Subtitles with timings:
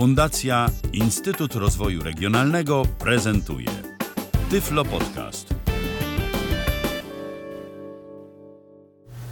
[0.00, 3.66] Fundacja Instytut Rozwoju Regionalnego prezentuje
[4.50, 5.54] Tyflo Podcast.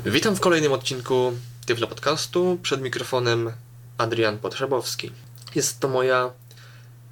[0.07, 1.33] Witam w kolejnym odcinku
[1.67, 2.59] Tyflo Podcastu.
[2.63, 3.53] Przed mikrofonem
[3.99, 5.11] Adrian Potrzebowski.
[5.55, 6.31] Jest to moja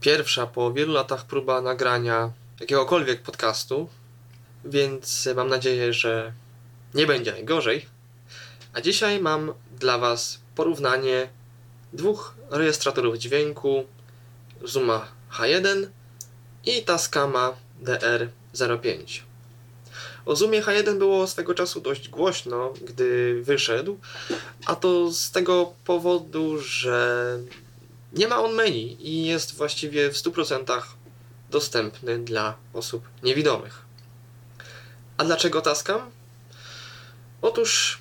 [0.00, 2.30] pierwsza po wielu latach próba nagrania
[2.60, 3.88] jakiegokolwiek podcastu,
[4.64, 6.32] więc mam nadzieję, że
[6.94, 7.86] nie będzie najgorzej.
[8.72, 11.28] A dzisiaj mam dla Was porównanie
[11.96, 13.84] dwóch rejestratorów dźwięku
[14.64, 15.86] Zuma H1
[16.64, 19.20] i Tascama DR05.
[20.26, 23.98] O Zoomie H1 było swego czasu dość głośno, gdy wyszedł,
[24.66, 27.38] a to z tego powodu, że
[28.12, 30.82] nie ma on menu i jest właściwie w 100%
[31.50, 33.82] dostępny dla osób niewidomych.
[35.16, 36.10] A dlaczego Tascam?
[37.42, 37.98] Otóż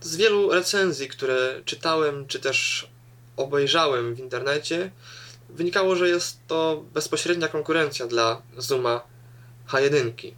[0.00, 2.89] z wielu recenzji, które czytałem, czy też
[3.40, 4.90] obejrzałem w internecie,
[5.48, 9.02] wynikało, że jest to bezpośrednia konkurencja dla Zooma
[9.68, 10.32] H1.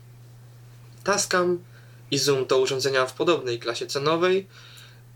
[1.04, 1.58] Tascam
[2.10, 4.46] i Zoom to urządzenia w podobnej klasie cenowej,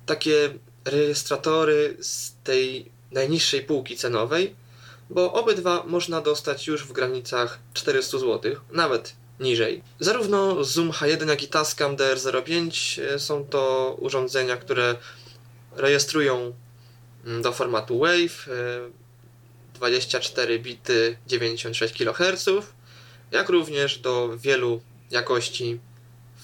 [0.07, 4.55] takie rejestratory z tej najniższej półki cenowej,
[5.11, 9.83] bo obydwa można dostać już w granicach 400 zł, nawet niżej.
[10.01, 14.97] Zarówno Zoom H1, jak i Tascam DR05 są to urządzenia, które
[15.77, 16.53] rejestrują
[17.43, 18.49] do formatu WAVE
[19.75, 22.49] 24 bity 96 kHz,
[23.31, 25.81] jak również do wielu jakości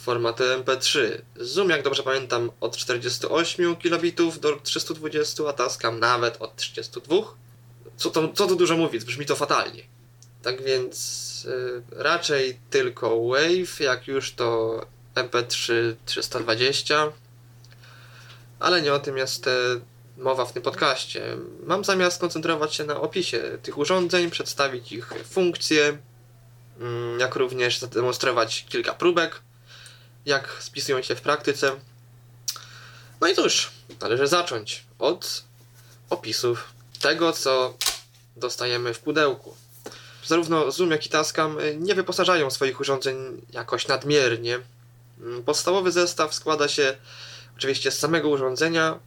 [0.02, 1.00] formatu MP3.
[1.36, 7.16] Zoom, jak dobrze pamiętam, od 48 kilobitów do 320, a Tascam nawet od 32.
[7.96, 9.82] Co to, co to dużo mówić, brzmi to fatalnie.
[10.42, 14.80] Tak więc y, raczej tylko Wave, jak już to
[15.14, 17.12] MP3 320.
[18.60, 19.50] Ale nie o tym jest y,
[20.16, 21.36] mowa w tym podcaście.
[21.66, 25.98] Mam zamiar skoncentrować się na opisie tych urządzeń, przedstawić ich funkcje,
[26.80, 29.40] mm, jak również zademonstrować kilka próbek,
[30.26, 31.72] jak spisują się w praktyce.
[33.20, 33.70] No i cóż,
[34.00, 35.44] należy zacząć od
[36.10, 37.76] opisów tego, co
[38.36, 39.56] dostajemy w pudełku.
[40.26, 43.16] Zarówno Zoom, jak i Tascam nie wyposażają swoich urządzeń
[43.52, 44.60] jakoś nadmiernie.
[45.44, 46.96] Podstawowy zestaw składa się
[47.56, 48.98] oczywiście z samego urządzenia,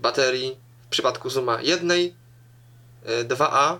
[0.00, 0.56] baterii,
[0.86, 2.14] w przypadku Zooma jednej,
[3.24, 3.78] 2A,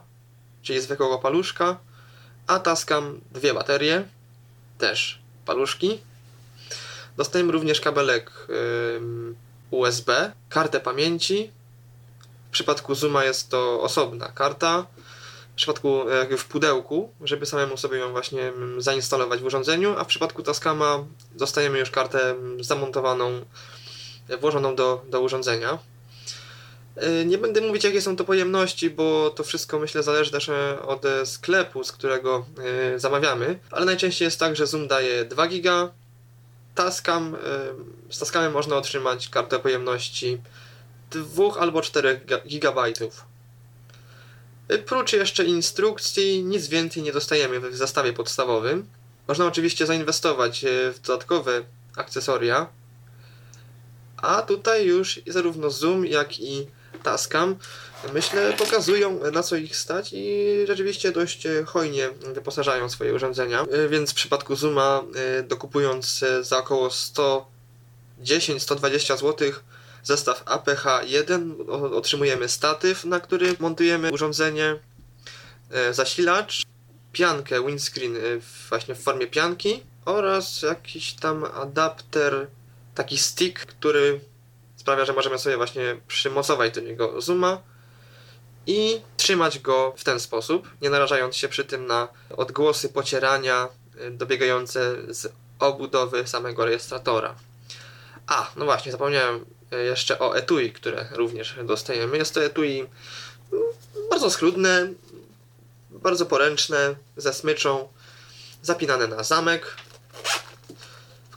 [0.63, 1.77] czyli zwykłego paluszka,
[2.47, 4.05] a Tascam dwie baterie,
[4.79, 6.01] też paluszki.
[7.17, 8.47] Dostajemy również kabelek
[9.71, 11.51] USB, kartę pamięci.
[12.49, 14.87] W przypadku Zooma jest to osobna karta.
[15.53, 20.07] W przypadku jakby w pudełku, żeby samemu sobie ją właśnie zainstalować w urządzeniu, a w
[20.07, 21.05] przypadku Tascama
[21.35, 23.45] dostajemy już kartę zamontowaną,
[24.41, 25.79] włożoną do, do urządzenia.
[27.27, 30.51] Nie będę mówić, jakie są to pojemności, bo to wszystko myślę zależy też
[30.87, 32.47] od sklepu, z którego
[32.97, 35.91] zamawiamy, ale najczęściej jest tak, że Zoom daje 2 giga,
[36.75, 37.37] Tascam,
[38.11, 40.41] z Tascamem można otrzymać kartę pojemności
[41.11, 43.25] 2 albo 4 gigabajtów.
[44.87, 48.87] Prócz jeszcze instrukcji, nic więcej nie dostajemy w zestawie podstawowym.
[49.28, 50.65] Można oczywiście zainwestować
[50.95, 51.62] w dodatkowe
[51.97, 52.67] akcesoria,
[54.17, 56.67] a tutaj już zarówno Zoom, jak i
[57.03, 57.56] Tascam
[58.12, 64.15] myślę pokazują na co ich stać i rzeczywiście dość hojnie wyposażają swoje urządzenia, więc w
[64.15, 65.03] przypadku Zooma
[65.49, 69.53] dokupując za około 110-120 zł
[70.03, 71.55] zestaw APH1
[71.95, 74.77] otrzymujemy statyw, na który montujemy urządzenie,
[75.91, 76.62] zasilacz,
[77.12, 78.17] piankę windscreen
[78.69, 82.47] właśnie w formie pianki oraz jakiś tam adapter,
[82.95, 84.21] taki stick, który
[84.81, 87.59] sprawia, że możemy sobie właśnie przymocować do niego zooma
[88.67, 93.69] i trzymać go w ten sposób, nie narażając się przy tym na odgłosy pocierania
[94.11, 97.35] dobiegające z obudowy samego rejestratora.
[98.27, 99.45] A, no właśnie, zapomniałem
[99.85, 102.19] jeszcze o etui, które również dostajemy.
[102.19, 102.87] Jest to etui
[104.10, 104.89] bardzo schludne,
[105.91, 107.89] bardzo poręczne, ze smyczą,
[108.63, 109.77] zapinane na zamek,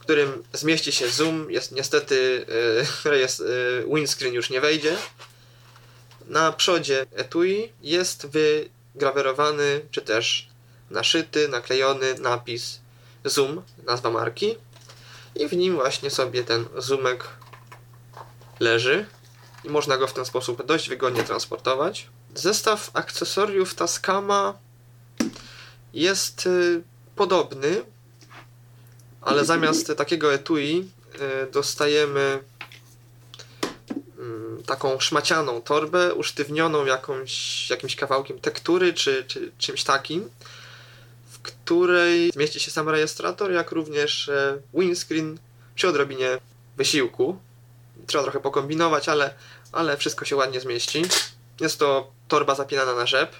[0.04, 1.50] którym zmieści się zoom.
[1.50, 2.46] Jest niestety
[3.24, 3.42] jest,
[3.94, 4.96] windscreen już nie wejdzie.
[6.28, 10.48] Na przodzie etui jest wygrawerowany, czy też
[10.90, 12.80] naszyty, naklejony napis
[13.24, 14.56] zoom, nazwa marki.
[15.34, 17.28] I w nim właśnie sobie ten zoomek
[18.60, 19.06] leży
[19.64, 22.06] i można go w ten sposób dość wygodnie transportować.
[22.34, 24.58] Zestaw akcesoriów Tascama
[25.94, 26.82] jest y,
[27.16, 27.82] podobny,
[29.24, 32.38] ale zamiast takiego etui y, dostajemy
[34.60, 40.30] y, taką szmacianą torbę, usztywnioną jakąś, jakimś kawałkiem tektury czy, czy czymś takim,
[41.30, 45.38] w której zmieści się sam rejestrator, jak również e, windscreen
[45.74, 46.38] przy odrobinie
[46.76, 47.38] wysiłku.
[48.06, 49.34] Trzeba trochę pokombinować, ale,
[49.72, 51.02] ale wszystko się ładnie zmieści.
[51.60, 53.32] Jest to torba zapinana na rzep.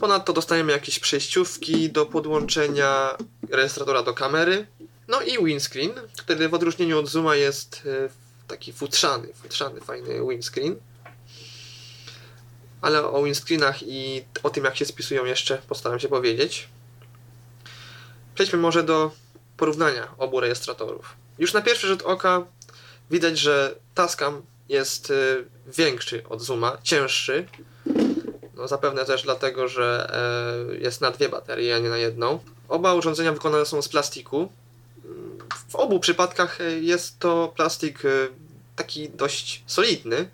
[0.00, 3.16] Ponadto dostajemy jakieś przejściówki do podłączenia
[3.50, 4.66] rejestratora do kamery.
[5.08, 8.08] No i windscreen, który w odróżnieniu od Zooma jest e,
[8.48, 10.76] taki futrzany, futrzany, fajny windscreen.
[12.80, 16.68] Ale o windscreenach i o tym jak się spisują jeszcze postaram się powiedzieć.
[18.34, 19.10] Przejdźmy może do
[19.56, 21.16] porównania obu rejestratorów.
[21.38, 22.46] Już na pierwszy rzut oka
[23.10, 25.14] widać, że Tascam jest e,
[25.76, 27.46] większy od Zooma, cięższy.
[28.56, 30.10] No zapewne też dlatego, że
[30.72, 32.38] e, jest na dwie baterie, a nie na jedną.
[32.68, 34.52] Oba urządzenia wykonane są z plastiku.
[35.68, 38.08] W obu przypadkach e, jest to plastik e,
[38.76, 40.30] taki dość solidny.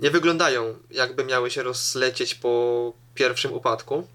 [0.00, 4.06] Nie wyglądają jakby miały się rozlecieć po pierwszym upadku.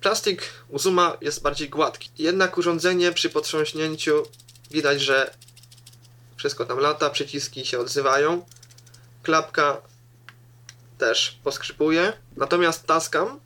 [0.00, 2.10] Plastik u Zuma jest bardziej gładki.
[2.18, 4.22] Jednak urządzenie przy potrząśnięciu
[4.70, 5.34] widać, że
[6.36, 8.44] wszystko tam lata, przyciski się odzywają.
[9.22, 9.80] Klapka
[10.98, 12.12] też poskrzypuje.
[12.36, 13.40] Natomiast Tascam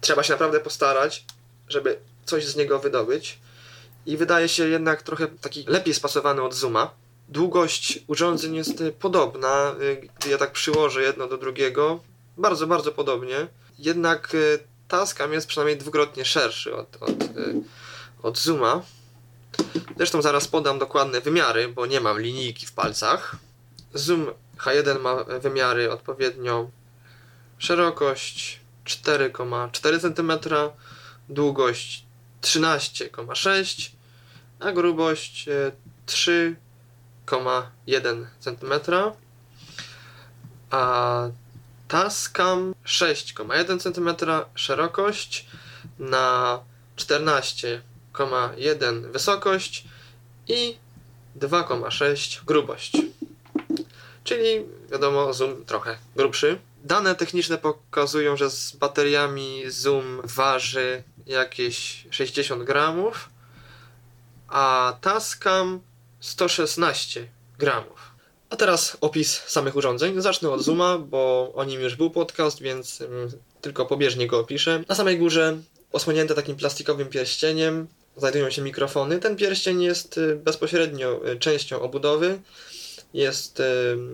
[0.00, 1.24] trzeba się naprawdę postarać,
[1.68, 3.38] żeby coś z niego wydobyć.
[4.06, 6.90] I wydaje się jednak trochę taki lepiej spasowany od Zooma.
[7.28, 9.74] Długość urządzeń jest podobna,
[10.18, 12.00] gdy ja tak przyłożę jedno do drugiego.
[12.36, 13.46] Bardzo, bardzo podobnie.
[13.78, 14.58] Jednak y,
[14.88, 17.54] Tascam jest przynajmniej dwukrotnie szerszy od, od, y,
[18.22, 18.82] od Zooma.
[19.96, 23.36] Zresztą zaraz podam dokładne wymiary, bo nie mam linijki w palcach.
[23.94, 24.26] Zoom
[24.58, 26.70] H1 ma wymiary odpowiednio.
[27.58, 30.32] Szerokość 4,4 cm,
[31.28, 32.04] długość
[32.42, 33.90] 13,6
[34.60, 35.48] a grubość
[36.06, 38.72] 3,1 cm,
[40.70, 41.30] a
[41.88, 44.16] Tascam 6,1 cm
[44.54, 45.46] szerokość
[45.98, 46.58] na
[46.96, 49.84] 14,1 wysokość
[50.48, 50.76] i
[51.38, 52.92] 2,6 grubość
[54.26, 56.58] czyli wiadomo Zoom trochę grubszy.
[56.84, 63.28] Dane techniczne pokazują, że z bateriami Zoom waży jakieś 60 gramów,
[64.48, 65.80] a Tascam
[66.20, 67.28] 116
[67.58, 68.16] gramów.
[68.50, 70.20] A teraz opis samych urządzeń.
[70.20, 73.10] Zacznę od Zooma, bo o nim już był podcast, więc um,
[73.60, 74.84] tylko pobieżnie go opiszę.
[74.88, 75.56] Na samej górze,
[75.92, 77.86] osłonięte takim plastikowym pierścieniem,
[78.16, 79.18] znajdują się mikrofony.
[79.18, 82.38] Ten pierścień jest y, bezpośrednio y, częścią obudowy
[83.14, 83.62] jest,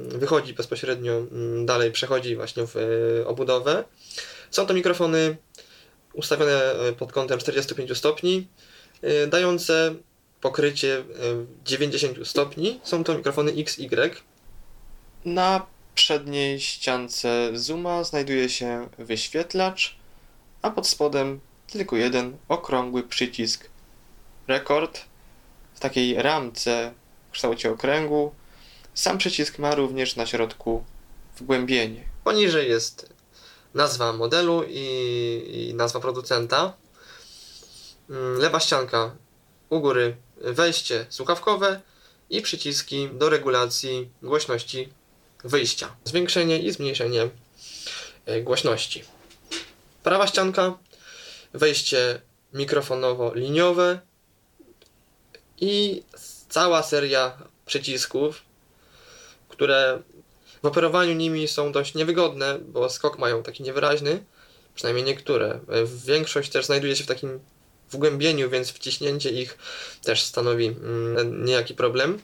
[0.09, 3.85] wychodzi bezpośrednio mm, dalej, przechodzi właśnie w e, obudowę.
[4.51, 5.37] Są to mikrofony
[6.13, 8.47] ustawione e, pod kątem 45 stopni,
[9.29, 9.95] dające
[10.41, 11.05] pokrycie
[11.65, 12.81] 90 stopni.
[12.83, 14.11] Są to mikrofony XY.
[15.25, 19.97] Na przedniej ściance Zooma znajduje się wyświetlacz,
[20.63, 23.71] a pod spodem tylko jeden okrągły przycisk
[24.49, 25.01] rekord
[25.75, 26.93] w takiej ramce
[27.29, 28.35] w kształcie okręgu
[28.95, 30.85] sam przycisk ma również na środku
[31.37, 32.05] wgłębienie.
[32.25, 33.13] Poniżej jest
[33.75, 36.73] nazwa modelu i, i nazwa producenta.
[38.11, 39.17] Mm, lewa ścianka
[39.71, 41.81] u góry wejście słuchawkowe
[42.31, 44.89] i przyciski do regulacji głośności
[45.45, 45.97] wyjścia.
[46.05, 47.29] Zwiększenie i zmniejszenie
[48.27, 49.05] e, głośności.
[50.03, 50.79] Prawa ścianka
[51.53, 52.21] wejście
[52.55, 53.99] mikrofonowo-liniowe
[55.61, 56.03] i
[56.49, 58.43] cała seria przycisków
[59.53, 60.03] które
[60.63, 64.25] w operowaniu nimi są dość niewygodne, bo skok mają taki niewyraźny,
[64.75, 65.61] przynajmniej niektóre.
[66.07, 67.41] Większość też znajduje się w takim
[67.91, 69.59] wgłębieniu, więc wciśnięcie ich
[70.03, 72.19] też stanowi mm, niejaki problem.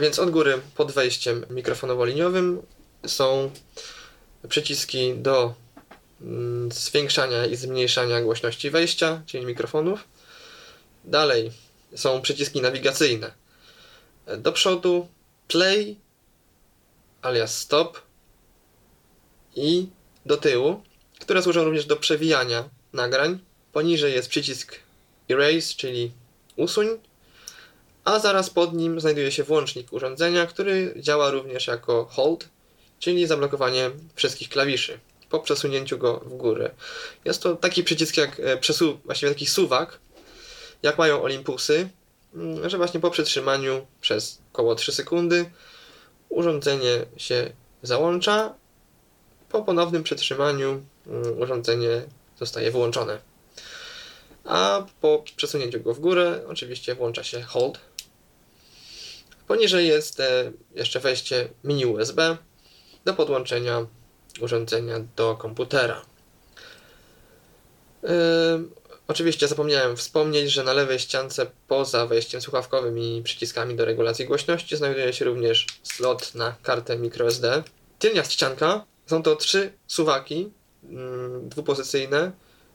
[0.00, 2.62] Więc od góry pod wejściem mikrofonowo-liniowym
[3.06, 3.50] są
[4.48, 5.54] przyciski do
[6.20, 10.04] mm, zwiększania i zmniejszania głośności wejścia, czyli mikrofonów.
[11.04, 11.52] Dalej
[11.94, 13.32] są przyciski nawigacyjne.
[14.38, 15.08] Do przodu
[15.48, 15.96] play
[17.22, 18.00] alias stop
[19.56, 19.88] i
[20.26, 20.82] do tyłu,
[21.20, 23.38] które służą również do przewijania nagrań.
[23.72, 24.78] Poniżej jest przycisk
[25.30, 26.12] erase, czyli
[26.56, 26.88] usuń,
[28.04, 32.48] a zaraz pod nim znajduje się włącznik urządzenia, który działa również jako hold,
[32.98, 34.98] czyli zablokowanie wszystkich klawiszy
[35.30, 36.70] po przesunięciu go w górę.
[37.24, 39.98] Jest to taki przycisk jak e, przesu właściwie taki suwak,
[40.82, 41.88] jak mają Olympusy,
[42.66, 45.50] że właśnie po przytrzymaniu przez około 3 sekundy
[46.28, 47.52] urządzenie się
[47.82, 48.54] załącza.
[49.48, 52.02] Po ponownym przytrzymaniu mm, urządzenie
[52.38, 53.18] zostaje wyłączone.
[54.44, 57.78] a po przesunięciu go w górę oczywiście włącza się hold.
[59.46, 60.22] Poniżej jest
[60.74, 62.36] jeszcze wejście mini USB
[63.04, 63.86] do podłączenia
[64.40, 66.02] urządzenia do komputera.
[69.08, 74.76] Oczywiście zapomniałem wspomnieć, że na lewej ściance poza wejściem słuchawkowym i przyciskami do regulacji głośności
[74.76, 77.62] znajduje się również slot na kartę microSD.
[77.98, 80.98] Tylnia ścianka są to trzy suwaki yy,
[81.42, 82.32] dwupozycyjne,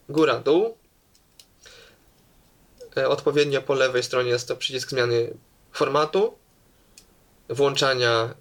[0.10, 0.78] góra-dół.
[2.96, 5.34] Yy, odpowiednio po lewej stronie jest to przycisk zmiany
[5.72, 6.34] formatu,
[7.50, 8.34] włączania,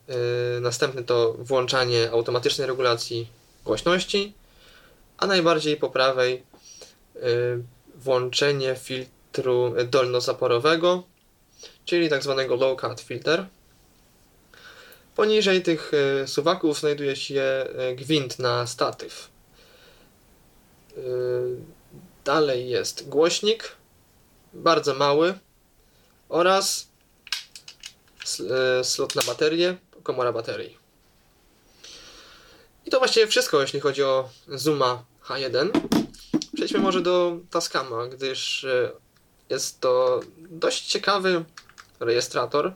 [0.54, 3.28] yy, następny to włączanie automatycznej regulacji
[3.64, 4.35] głośności,
[5.18, 6.42] a najbardziej po prawej
[7.14, 7.62] yy,
[8.00, 11.02] włączenie filtru dolnozaporowego,
[11.85, 13.47] czyli tak zwanego low cut filter.
[15.16, 19.28] Poniżej tych yy, suwaków znajduje się yy, gwint na statyw.
[20.97, 21.02] Yy,
[22.25, 23.76] dalej jest głośnik,
[24.52, 25.35] bardzo mały
[26.28, 26.88] oraz
[28.83, 30.78] slot na baterię, komora baterii.
[32.87, 35.71] I to właściwie wszystko, jeśli chodzi o Zuma H1.
[36.61, 38.67] Przejdźmy może do Tascama, gdyż
[39.50, 41.45] jest to dość ciekawy
[42.00, 42.73] rejestrator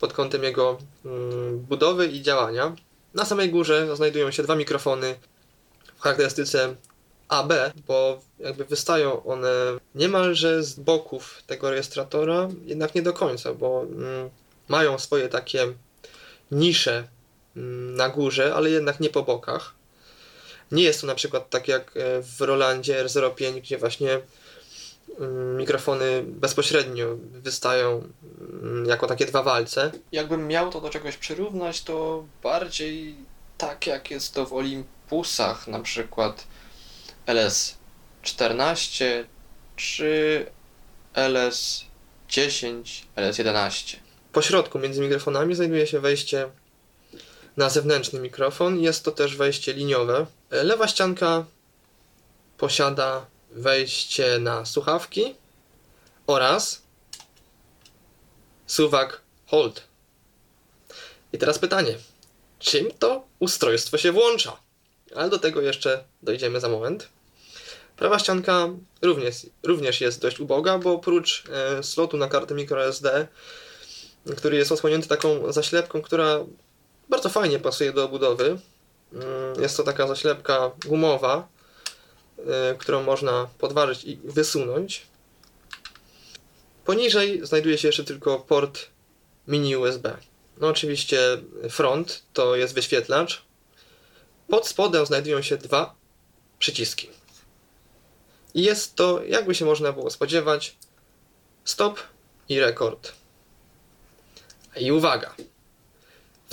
[0.00, 0.78] pod kątem jego
[1.52, 2.76] budowy i działania.
[3.14, 5.14] Na samej górze znajdują się dwa mikrofony
[5.96, 6.74] w charakterystyce
[7.28, 7.52] AB,
[7.86, 9.48] bo jakby wystają one
[9.94, 13.86] niemalże z boków tego rejestratora, jednak nie do końca, bo
[14.68, 15.72] mają swoje takie
[16.50, 17.08] nisze
[17.96, 19.74] na górze, ale jednak nie po bokach.
[20.74, 24.20] Nie jest to na przykład tak jak w Rolandzie R05, gdzie właśnie
[25.56, 28.08] mikrofony bezpośrednio wystają
[28.86, 29.92] jako takie dwa walce.
[30.12, 33.16] Jakbym miał to do czegoś przyrównać, to bardziej
[33.58, 36.46] tak jak jest to w Olympusach, na przykład
[37.26, 39.24] LS14
[39.76, 40.46] czy
[41.14, 42.82] LS10,
[43.16, 43.96] LS11.
[44.32, 46.48] Po środku między mikrofonami znajduje się wejście
[47.56, 48.80] na zewnętrzny mikrofon.
[48.80, 50.26] Jest to też wejście liniowe.
[50.50, 51.44] Lewa ścianka
[52.58, 55.34] posiada wejście na słuchawki
[56.26, 56.82] oraz
[58.66, 59.82] suwak hold.
[61.32, 61.98] I teraz pytanie,
[62.58, 64.56] czym to ustrojstwo się włącza?
[65.16, 67.08] Ale do tego jeszcze dojdziemy za moment.
[67.96, 68.68] Prawa ścianka
[69.02, 73.28] również, również jest dość uboga, bo oprócz e, slotu na kartę microSD
[74.36, 76.38] który jest osłonięty taką zaślepką, która
[77.08, 78.58] bardzo fajnie pasuje do obudowy.
[79.12, 81.48] Mm, jest to taka zaślepka gumowa,
[82.38, 82.42] y,
[82.78, 85.06] którą można podważyć i wysunąć.
[86.84, 88.86] Poniżej znajduje się jeszcze tylko port
[89.48, 90.16] mini USB.
[90.60, 91.18] No oczywiście
[91.70, 93.42] front to jest wyświetlacz.
[94.48, 95.94] Pod spodem znajdują się dwa
[96.58, 97.10] przyciski.
[98.54, 100.76] I jest to, jakby się można było spodziewać,
[101.64, 102.00] stop
[102.48, 103.12] i rekord.
[104.76, 105.34] I uwaga!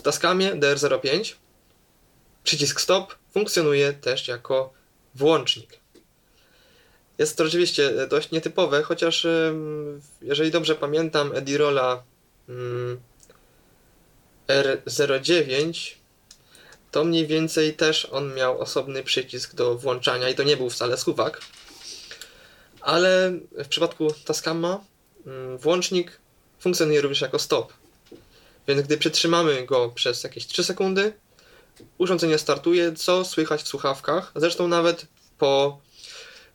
[0.02, 1.36] W Tascamie DR05
[2.44, 4.74] przycisk stop funkcjonuje też jako
[5.16, 5.80] włącznik.
[7.18, 9.28] Jest to rzeczywiście dość nietypowe, chociaż
[10.22, 12.04] jeżeli dobrze pamiętam Edirola
[14.48, 15.92] R09
[16.92, 20.98] to mniej więcej też on miał osobny przycisk do włączania i to nie był wcale
[20.98, 21.42] suwak.
[22.80, 24.84] Ale w przypadku Tascama
[25.58, 26.20] włącznik
[26.60, 27.81] funkcjonuje również jako stop.
[28.68, 31.14] Więc gdy przytrzymamy go przez jakieś 3 sekundy,
[31.98, 34.32] urządzenie startuje, co słychać w słuchawkach.
[34.36, 35.06] Zresztą nawet
[35.38, 35.80] po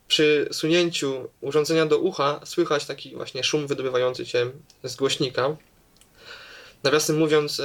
[0.07, 4.51] przysunięciu urządzenia do ucha słychać taki właśnie szum wydobywający się
[4.83, 5.57] z głośnika.
[6.83, 7.61] Nawiasem mówiąc,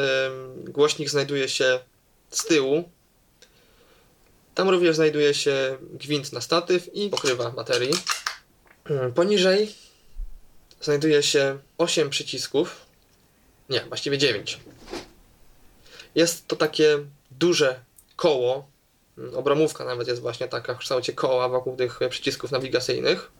[0.57, 1.81] głośnik znajduje się
[2.31, 2.91] z tyłu.
[4.55, 7.93] Tam również znajduje się gwint na statyw i pokrywa baterii.
[9.15, 9.75] Poniżej
[10.81, 12.87] znajduje się 8 przycisków,
[13.73, 14.61] nie, właściwie 9.
[16.15, 16.99] Jest to takie
[17.31, 17.81] duże
[18.17, 18.69] koło,
[19.35, 23.31] obramówka nawet jest właśnie taka w kształcie koła wokół tych przycisków nawigacyjnych.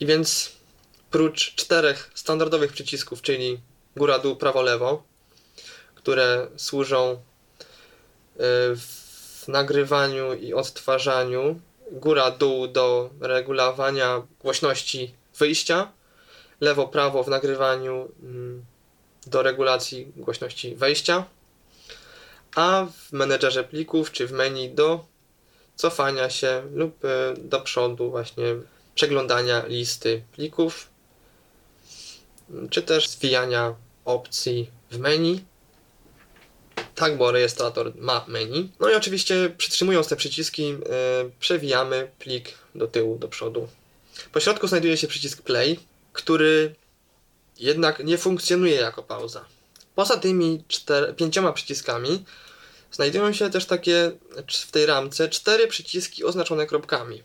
[0.00, 0.52] I więc
[1.10, 3.60] prócz czterech standardowych przycisków, czyli
[3.96, 5.02] góra, dół, prawo, lewo,
[5.94, 7.18] które służą y,
[8.76, 11.60] w nagrywaniu i odtwarzaniu,
[11.92, 15.92] góra, dół do regulowania głośności wyjścia,
[16.60, 18.64] lewo, prawo w nagrywaniu mm,
[19.26, 21.24] do regulacji głośności wejścia,
[22.54, 25.04] a w menedżerze plików czy w menu do
[25.76, 28.44] cofania się lub e, do przodu właśnie
[28.94, 30.90] przeglądania listy plików,
[32.70, 35.44] czy też zwijania opcji w menu.
[36.94, 38.72] Tak, bo rejestrator ma menu.
[38.80, 40.78] No i oczywiście przytrzymując te przyciski yy,
[41.40, 43.68] przewijamy plik do tyłu, do przodu.
[44.32, 45.78] Po środku znajduje się przycisk play,
[46.16, 46.74] który
[47.58, 49.44] jednak nie funkcjonuje jako pauza.
[49.94, 50.64] Poza tymi
[51.16, 52.24] pięcioma przyciskami
[52.92, 54.12] znajdują się też takie
[54.48, 57.22] w tej ramce cztery przyciski oznaczone kropkami.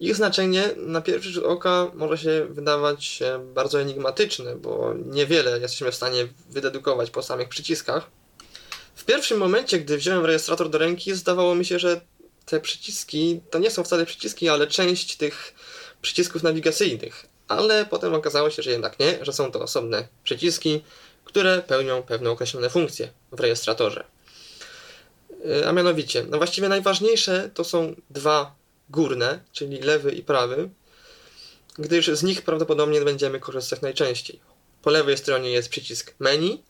[0.00, 3.22] Ich znaczenie na pierwszy rzut oka może się wydawać
[3.54, 8.10] bardzo enigmatyczne, bo niewiele jesteśmy w stanie wydedukować po samych przyciskach.
[8.94, 12.00] W pierwszym momencie, gdy wziąłem rejestrator do ręki, zdawało mi się, że
[12.46, 15.54] te przyciski to nie są wcale przyciski, ale część tych
[16.02, 17.35] przycisków nawigacyjnych.
[17.48, 20.82] Ale potem okazało się, że jednak nie, że są to osobne przyciski,
[21.24, 24.04] które pełnią pewne określone funkcje w rejestratorze.
[25.66, 28.54] A mianowicie, no właściwie najważniejsze to są dwa
[28.90, 30.70] górne, czyli lewy i prawy,
[31.78, 34.40] gdyż z nich prawdopodobnie będziemy korzystać najczęściej.
[34.82, 36.62] Po lewej stronie jest przycisk menu,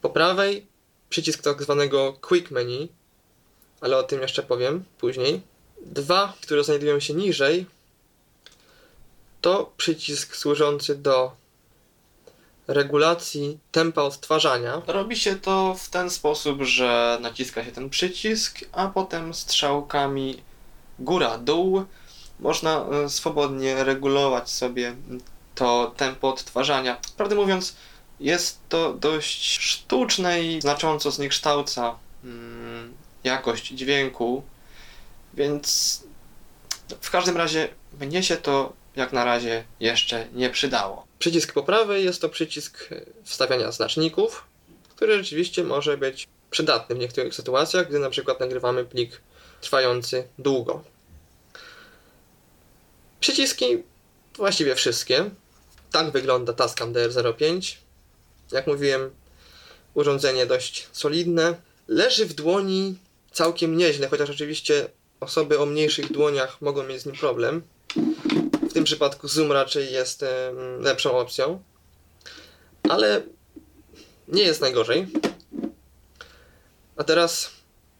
[0.00, 0.66] po prawej
[1.08, 2.92] przycisk tak zwanego quick menu,
[3.80, 5.40] ale o tym jeszcze powiem później.
[5.80, 7.66] Dwa, które znajdują się niżej,
[9.42, 11.32] to przycisk służący do
[12.68, 14.82] regulacji tempa odtwarzania.
[14.86, 20.42] Robi się to w ten sposób, że naciska się ten przycisk, a potem strzałkami
[20.98, 21.84] góra-dół
[22.40, 24.96] można e, swobodnie regulować sobie
[25.54, 27.00] to tempo odtwarzania.
[27.16, 27.76] Prawdę mówiąc,
[28.20, 31.94] jest to dość sztuczne i znacząco zniekształca
[32.24, 32.94] mm,
[33.24, 34.42] jakość dźwięku,
[35.34, 36.02] więc
[37.00, 37.68] w każdym razie
[38.00, 41.06] mnie się to jak na razie jeszcze nie przydało.
[41.18, 42.88] Przycisk po prawej jest to przycisk
[43.24, 44.44] wstawiania znaczników,
[44.96, 49.20] który rzeczywiście może być przydatny w niektórych sytuacjach, gdy na przykład nagrywamy plik
[49.60, 50.84] trwający długo.
[53.20, 53.82] Przyciski
[54.36, 55.30] właściwie wszystkie.
[55.92, 57.76] Tak wygląda Tascam DR05.
[58.52, 59.10] Jak mówiłem,
[59.94, 61.54] urządzenie dość solidne.
[61.88, 62.98] Leży w dłoni
[63.32, 64.88] całkiem nieźle, chociaż oczywiście
[65.20, 67.62] osoby o mniejszych dłoniach mogą mieć z nim problem.
[68.72, 70.24] W tym przypadku zoom raczej jest
[70.80, 71.62] lepszą opcją,
[72.88, 73.22] ale
[74.28, 75.06] nie jest najgorzej.
[76.96, 77.50] A teraz,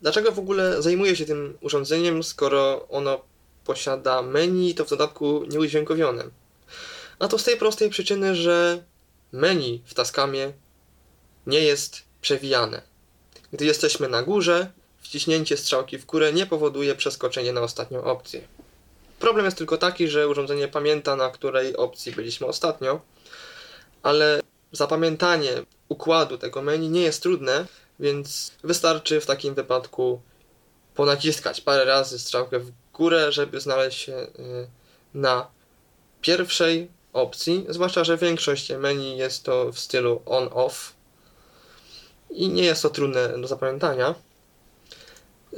[0.03, 3.21] dlaczego w ogóle zajmuję się tym urządzeniem, skoro ono
[3.65, 6.25] posiada menu, to w dodatku nieudźwiękowione?
[7.19, 8.85] A to z tej prostej przyczyny, że
[9.33, 10.53] menu w Tascamie
[11.47, 12.83] nie jest przewijane.
[13.53, 18.49] Gdy jesteśmy na górze, wciśnięcie strzałki w górę nie powoduje przeskoczenia na ostatnią opcję.
[19.23, 23.01] Problem jest tylko taki, że urządzenie pamięta, na której opcji byliśmy ostatnio,
[24.03, 24.41] ale
[24.73, 25.51] zapamiętanie
[25.89, 27.67] układu tego menu nie jest trudne,
[28.01, 30.21] więc wystarczy w takim wypadku
[30.95, 34.29] ponaciskać parę razy strzałkę w górę, żeby znaleźć się y,
[35.15, 35.47] na
[36.21, 40.93] pierwszej opcji, zwłaszcza, że większość menu jest to w stylu on-off
[42.31, 44.15] i nie jest to trudne do zapamiętania.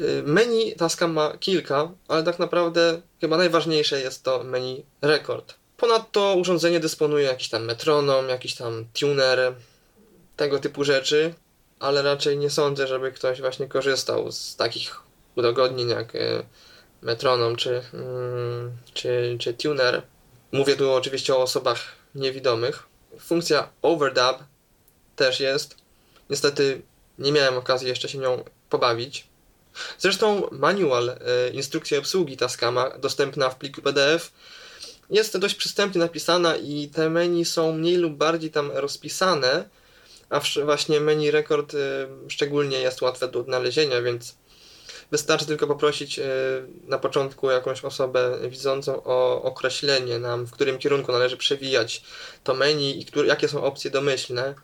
[0.01, 5.55] Y, menu Tascam ma kilka, ale tak naprawdę chyba najważniejsze jest to menu rekord.
[5.77, 9.55] Ponadto urządzenie dysponuje jakiś tam metronom, jakiś tam tuner,
[10.37, 11.35] tego typu rzeczy,
[11.81, 15.01] ale raczej nie sądzę, żeby ktoś właśnie korzystał z takich
[15.37, 16.45] udogodnień jak y,
[17.03, 20.03] metronom czy, mm, czy, czy tuner.
[20.53, 21.79] Mówię tu oczywiście o osobach
[22.15, 22.83] niewidomych.
[23.21, 24.37] Funkcja overdub
[25.17, 25.77] też jest.
[26.31, 26.83] Niestety
[27.19, 29.27] nie miałem okazji jeszcze się nią pobawić.
[29.99, 34.33] Zresztą manual, e, instrukcja obsługi Tascama, dostępna w pliku PDF,
[35.11, 39.69] jest dość przystępnie napisana i te menu są mniej lub bardziej tam rozpisane,
[40.31, 41.79] a właśnie menu rekord e,
[42.29, 44.37] szczególnie jest łatwe do odnalezienia, więc
[45.11, 46.25] wystarczy tylko poprosić e,
[46.89, 52.03] na początku jakąś osobę widzącą o określenie nam, w którym kierunku należy przewijać
[52.45, 54.55] to menu i który, jakie są opcje domyślne,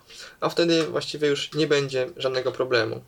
[0.41, 3.05] a wtedy właściwie już nie będzie żadnego problemu.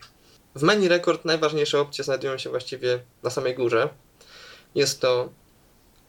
[0.55, 3.89] W menu rekord najważniejsze opcje znajdują się właściwie na samej górze.
[4.75, 5.33] Jest to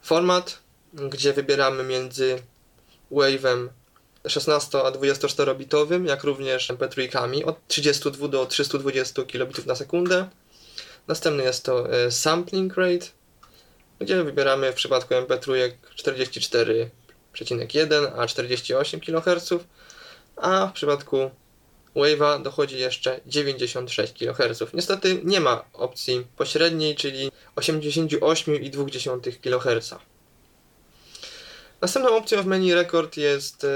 [0.01, 0.59] format,
[0.93, 2.41] gdzie wybieramy między
[3.11, 3.67] wave'em
[4.27, 10.29] 16 a 24 bitowym, jak również mp3 od 32 do 320 kilobitów na sekundę.
[11.07, 13.05] Następny jest to e, sampling rate,
[13.99, 19.49] gdzie wybieramy w przypadku mp3 44,1 a 48 kHz,
[20.35, 21.31] a w przypadku
[21.95, 24.63] Wave'a dochodzi jeszcze 96 kHz.
[24.73, 29.95] Niestety nie ma opcji pośredniej, czyli 88,2 kHz.
[31.81, 33.67] Następną opcją w menu Record jest e,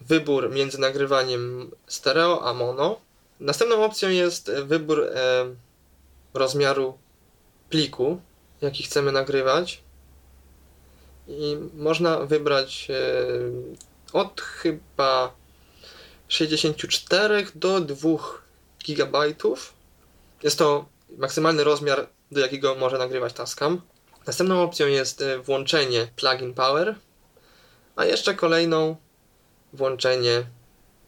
[0.00, 3.00] wybór między nagrywaniem stereo a mono.
[3.40, 5.46] Następną opcją jest wybór e,
[6.34, 6.98] rozmiaru
[7.70, 8.20] pliku,
[8.60, 9.82] jaki chcemy nagrywać.
[11.28, 12.94] I można wybrać e,
[14.12, 15.34] od chyba
[16.28, 18.08] 64 do 2
[18.86, 19.18] GB.
[20.42, 20.86] Jest to
[21.18, 23.80] maksymalny rozmiar, do jakiego może nagrywać Tascam.
[24.26, 26.94] Następną opcją jest y, włączenie plugin power,
[27.96, 28.96] a jeszcze kolejną
[29.72, 30.46] włączenie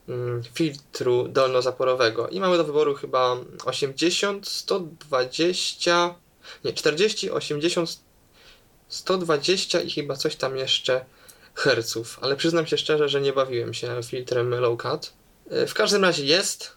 [0.08, 2.28] mm, filtru dolnozaporowego.
[2.28, 6.14] I mamy do wyboru chyba 80, 120,
[6.64, 7.98] nie 40, 80,
[8.88, 11.04] 120 i chyba coś tam jeszcze
[11.58, 15.12] herców, ale przyznam się szczerze, że nie bawiłem się filtrem low cut.
[15.52, 16.76] Y, W każdym razie jest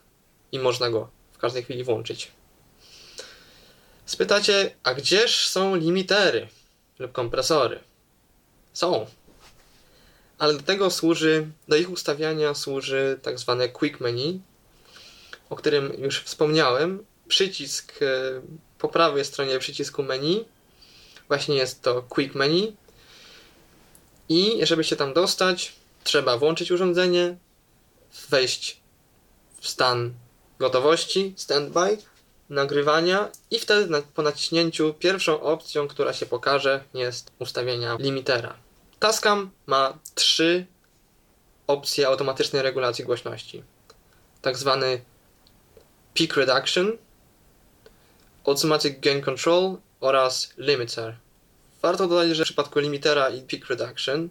[0.52, 2.32] i można go w każdej chwili włączyć.
[4.06, 6.48] Spytacie, a gdzież są limitery
[7.00, 7.80] lub kompresory?
[8.74, 9.06] Są.
[10.38, 14.42] Ale do tego służy, do ich ustawiania służy tak zwane quick menu,
[15.50, 17.06] o którym już wspomniałem.
[17.28, 18.42] Przycisk e,
[18.80, 20.46] po prawej stronie przycisku menu
[21.28, 22.76] właśnie jest to quick menu.
[24.32, 27.36] I żeby się tam dostać, trzeba włączyć urządzenie,
[28.30, 28.82] wejść
[29.60, 30.14] w stan
[30.60, 31.98] gotowości, standby,
[32.50, 38.54] nagrywania i wtedy na, po naciśnięciu pierwszą opcją, która się pokaże jest ustawienia limitera.
[39.00, 40.66] Tascam ma trzy
[41.68, 43.64] opcje automatycznej regulacji głośności.
[44.42, 45.02] Tak zwany
[46.14, 46.98] peak reduction,
[48.48, 51.16] automatic gain control oraz limiter.
[51.82, 54.30] Warto dodać, że w przypadku limitera i peak reduction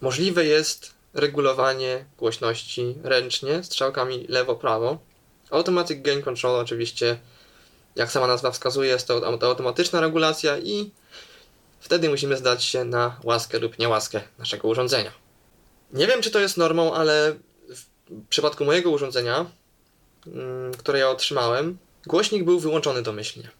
[0.00, 4.98] możliwe jest regulowanie głośności ręcznie strzałkami lewo-prawo.
[5.50, 7.18] Automatic Gain Control oczywiście,
[7.96, 10.90] jak sama nazwa wskazuje, jest to automatyczna regulacja i
[11.80, 15.12] wtedy musimy zdać się na łaskę lub niełaskę naszego urządzenia.
[15.92, 17.36] Nie wiem, czy to jest normą, ale
[17.68, 19.46] w przypadku mojego urządzenia,
[20.26, 23.50] mm, które ja otrzymałem, głośnik był wyłączony domyślnie.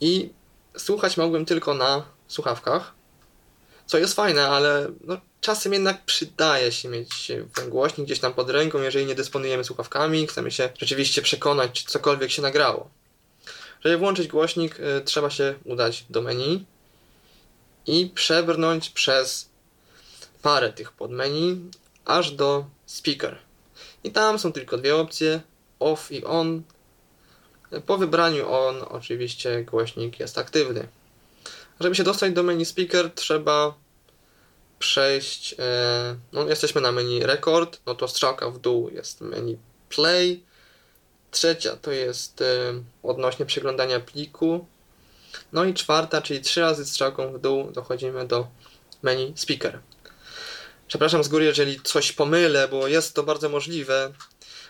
[0.00, 0.30] I
[0.76, 2.94] słuchać mogłem tylko na słuchawkach,
[3.86, 8.50] co jest fajne, ale no, czasem jednak przydaje się mieć ten głośnik gdzieś tam pod
[8.50, 12.90] ręką, jeżeli nie dysponujemy słuchawkami, chcemy się rzeczywiście przekonać, czy cokolwiek się nagrało.
[13.84, 16.64] Żeby włączyć głośnik, y, trzeba się udać do menu
[17.86, 19.48] i przebrnąć przez
[20.42, 21.70] parę tych podmenu
[22.04, 23.38] aż do speaker.
[24.04, 25.40] I tam są tylko dwie opcje,
[25.78, 26.62] off i on.
[27.86, 30.88] Po wybraniu on oczywiście głośnik jest aktywny.
[31.80, 33.74] Żeby się dostać do menu speaker trzeba
[34.78, 39.58] przejść, e, no jesteśmy na menu record, no to strzałka w dół jest menu
[39.88, 40.42] play.
[41.30, 42.44] Trzecia to jest e,
[43.02, 44.66] odnośnie przeglądania pliku.
[45.52, 48.46] No i czwarta, czyli trzy razy strzałką w dół dochodzimy do
[49.02, 49.78] menu speaker.
[50.88, 54.12] Przepraszam z góry, jeżeli coś pomylę, bo jest to bardzo możliwe.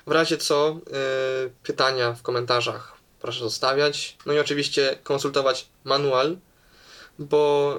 [0.06, 0.74] W razie co, e,
[1.62, 4.16] pytania w komentarzach proszę zostawiać.
[4.26, 6.36] No i oczywiście konsultować manual
[7.18, 7.76] bo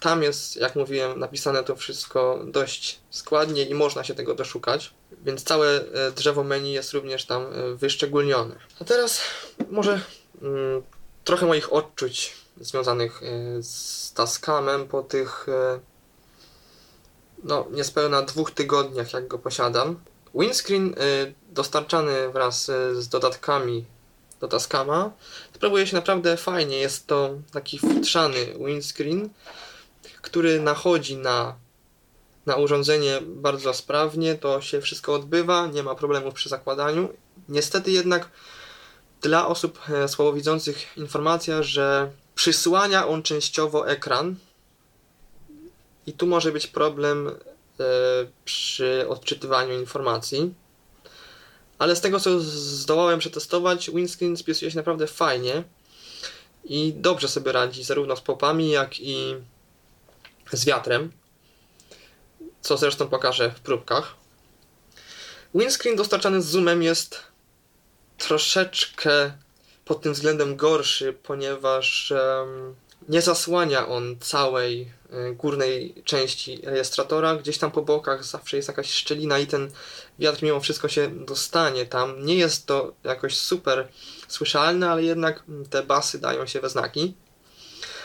[0.00, 5.44] tam jest, jak mówiłem, napisane to wszystko dość składnie i można się tego doszukać, więc
[5.44, 8.54] całe e, drzewo menu jest również tam e, wyszczególnione.
[8.80, 9.20] A teraz
[9.70, 10.00] może
[10.42, 10.82] mm,
[11.24, 13.20] trochę moich odczuć związanych
[13.60, 15.46] z Tascamem po tych
[17.44, 20.00] no, niespełna dwóch tygodniach, jak go posiadam.
[20.34, 23.84] Windscreen e, dostarczany wraz e, z dodatkami
[24.40, 25.10] do Tascama
[25.54, 26.76] sprawuje się naprawdę fajnie.
[26.78, 29.28] Jest to taki futrzany windscreen,
[30.22, 31.54] który nachodzi na,
[32.46, 34.34] na urządzenie bardzo sprawnie.
[34.34, 37.08] To się wszystko odbywa, nie ma problemów przy zakładaniu.
[37.48, 38.30] Niestety jednak
[39.22, 44.36] dla osób e, słabowidzących informacja, że przysłania on częściowo ekran
[46.06, 47.30] i tu może być problem
[48.44, 50.54] przy odczytywaniu informacji.
[51.78, 55.64] Ale z tego co zdołałem przetestować, windscreen spisuje się naprawdę fajnie
[56.64, 59.34] i dobrze sobie radzi zarówno z popami, jak i
[60.52, 61.12] z wiatrem,
[62.60, 64.14] co zresztą pokażę w próbkach.
[65.54, 67.22] Windscreen dostarczany z zoomem jest
[68.18, 69.32] troszeczkę
[69.84, 72.74] pod tym względem gorszy, ponieważ em,
[73.08, 74.97] nie zasłania on całej e,
[75.32, 77.36] górnej części rejestratora.
[77.36, 79.70] Gdzieś tam po bokach zawsze jest jakaś szczelina i ten
[80.18, 82.26] wiatr mimo wszystko się dostanie tam.
[82.26, 83.88] Nie jest to jakoś super
[84.28, 87.14] słyszalne, ale jednak te basy dają się we znaki.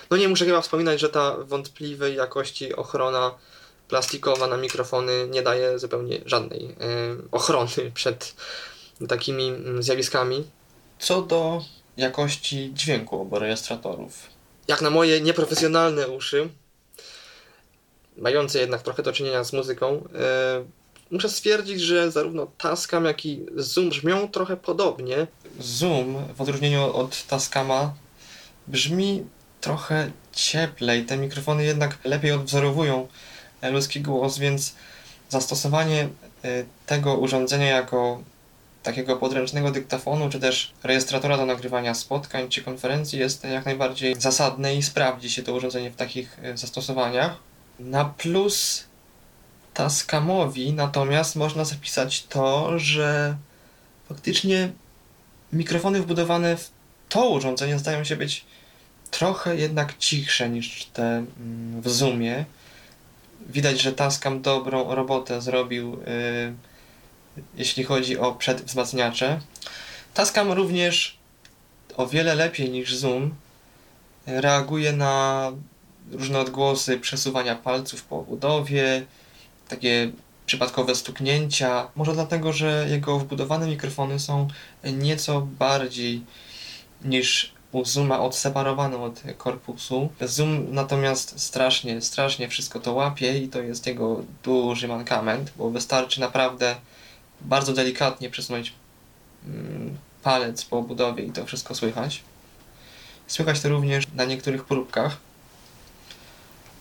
[0.10, 3.32] No nie muszę chyba wspominać, że ta wątpliwej jakości ochrona
[3.88, 6.76] plastikowa na mikrofony nie daje zupełnie żadnej e,
[7.32, 8.36] ochrony przed
[9.08, 10.44] takimi mm, zjawiskami.
[11.00, 11.62] Co do
[11.98, 14.14] jakości dźwięku obu rejestratorów.
[14.68, 16.50] Jak na moje nieprofesjonalne uszy,
[18.18, 20.64] mające jednak trochę do czynienia z muzyką, e,
[21.12, 25.28] muszę stwierdzić, że zarówno Tascam, jak i Zoom brzmią trochę podobnie.
[25.60, 27.94] Zoom, w odróżnieniu od Tascama,
[28.68, 29.26] brzmi
[29.62, 31.06] trochę cieplej.
[31.06, 33.08] Te mikrofony jednak lepiej odwzorowują
[33.72, 34.76] ludzki głos, więc
[35.30, 36.10] zastosowanie
[36.44, 38.22] e, tego urządzenia jako
[38.84, 44.76] takiego podręcznego dyktafonu, czy też rejestratora do nagrywania spotkań czy konferencji jest jak najbardziej zasadne
[44.76, 47.53] i sprawdzi się to urządzenie w takich e, zastosowaniach.
[47.84, 48.84] Na plus
[49.74, 53.38] Tascamowi natomiast można zapisać to, że
[54.10, 54.72] faktycznie
[55.54, 56.72] mikrofony wbudowane w
[57.10, 58.46] to urządzenie zdają się być
[59.12, 62.46] trochę jednak cichsze niż te mm, w Zoomie.
[63.50, 69.40] Widać, że Tascam dobrą robotę zrobił, yy, jeśli chodzi o przedwzmacniacze.
[70.14, 71.18] Tascam również
[71.98, 73.36] o wiele lepiej niż Zoom
[74.26, 75.52] reaguje na
[76.12, 79.06] różne odgłosy przesuwania palców po budowie,
[79.68, 80.12] takie
[80.46, 81.88] przypadkowe stuknięcia.
[81.96, 84.48] Może dlatego, że jego wbudowane mikrofony są
[84.84, 86.24] nieco bardziej
[87.06, 90.10] niż u Zooma odseparowane od korpusu.
[90.22, 96.20] Zoom natomiast strasznie, strasznie wszystko to łapie i to jest jego duży mankament, bo wystarczy
[96.20, 96.76] naprawdę
[97.42, 98.74] bardzo delikatnie przesunąć
[99.46, 102.24] mm, palec po budowie i to wszystko słychać.
[103.28, 105.18] Słychać to również na niektórych próbkach.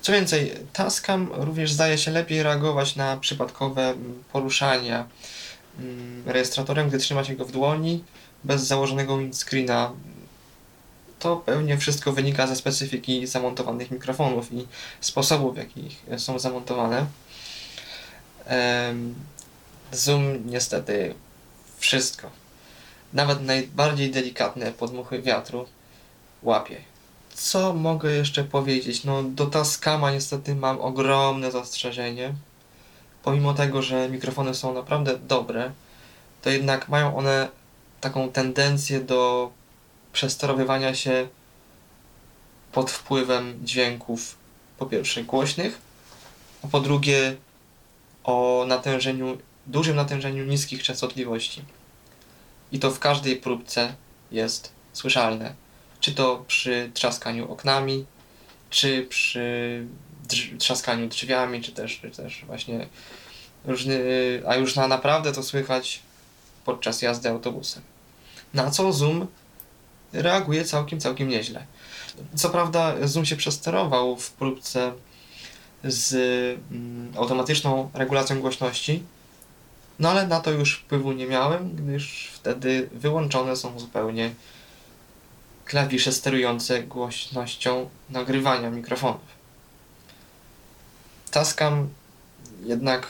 [0.02, 5.08] Co więcej, Tascam również zdaje się lepiej reagować na przypadkowe mm, poruszania
[5.78, 8.04] mm, rejestratorem, gdy trzyma się go w dłoni
[8.44, 9.92] bez założonego windscreena.
[11.18, 14.66] To pewnie wszystko wynika ze specyfiki zamontowanych mikrofonów i
[15.00, 17.06] sposobów, w jakich są zamontowane.
[19.92, 21.14] Zoom niestety
[21.78, 22.30] wszystko.
[23.12, 25.66] Nawet najbardziej delikatne podmuchy wiatru
[26.42, 26.91] łapie
[27.42, 29.04] co mogę jeszcze powiedzieć?
[29.04, 32.34] No, do Tascama niestety mam ogromne zastrzeżenie.
[33.22, 35.72] Pomimo tego, że mikrofony są naprawdę dobre,
[36.42, 37.48] to jednak mają one
[38.00, 39.50] taką tendencję do
[40.12, 41.28] przesterowywania się
[42.72, 44.36] pod wpływem dźwięków
[44.78, 45.78] po pierwsze głośnych,
[46.64, 47.36] a po drugie
[48.24, 51.62] o natężeniu, dużym natężeniu niskich częstotliwości.
[52.72, 53.94] I to w każdej próbce
[54.30, 55.61] jest słyszalne
[56.02, 58.06] czy to przy trzaskaniu oknami,
[58.70, 59.86] czy przy
[60.28, 62.86] drz trzaskaniu drzwiami, czy też, czy też właśnie
[63.64, 64.02] różny,
[64.48, 66.00] a już na naprawdę to słychać
[66.64, 67.82] podczas jazdy autobusem.
[68.54, 69.26] Na co Zoom
[70.12, 71.66] reaguje całkiem, całkiem nieźle.
[72.34, 74.92] Co prawda Zoom się przesterował w próbce
[75.84, 76.14] z
[76.70, 79.02] mm, automatyczną regulacją głośności,
[79.98, 84.30] no ale na to już wpływu nie miałem, gdyż wtedy wyłączone są zupełnie
[85.72, 89.20] klawisze sterujące głośnością nagrywania mikrofonów.
[91.30, 91.88] Tascam
[92.64, 93.06] jednak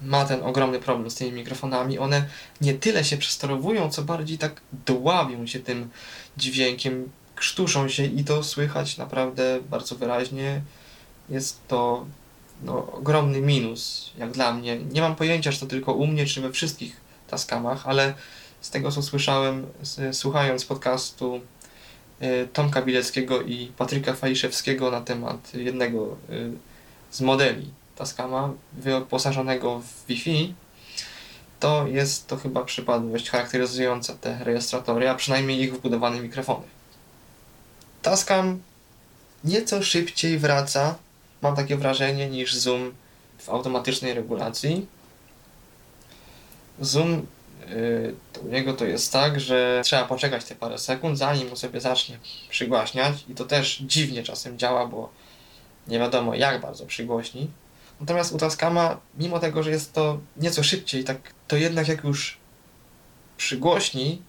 [0.00, 1.98] ma ten ogromny problem z tymi mikrofonami.
[1.98, 2.28] One
[2.60, 5.90] nie tyle się przesterowują, co bardziej tak dławią się tym
[6.36, 10.60] dźwiękiem, krztuszą się i to słychać naprawdę bardzo wyraźnie.
[11.28, 12.06] Jest to
[12.62, 14.78] no, ogromny minus, jak dla mnie.
[14.78, 16.96] Nie mam pojęcia, czy to tylko u mnie, czy we wszystkich
[17.28, 18.14] Tascamach, ale
[18.60, 19.66] z tego, co słyszałem,
[20.12, 21.40] słuchając podcastu
[22.52, 26.34] Tomka Bileckiego i Patryka Faliszewskiego na temat jednego e,
[27.10, 30.54] z modeli Tascama wyposażonego w Wi-Fi,
[31.60, 36.66] to jest to chyba przypadłość charakteryzująca te rejestratory, a przynajmniej ich wbudowane mikrofony.
[38.02, 38.60] Tascam
[39.44, 40.94] nieco szybciej wraca,
[41.42, 42.92] mam takie wrażenie, niż Zoom
[43.38, 44.86] w automatycznej regulacji.
[46.80, 47.26] Zoom
[48.44, 52.18] u niego to jest tak, że trzeba poczekać te parę sekund, zanim on sobie zacznie
[52.48, 55.10] przygłaśniać i to też dziwnie czasem działa, bo
[55.88, 57.50] nie wiadomo jak bardzo przygłośni.
[58.00, 62.38] Natomiast u Tascama, mimo tego, że jest to nieco szybciej, tak to jednak jak już
[63.36, 64.22] przygłośni,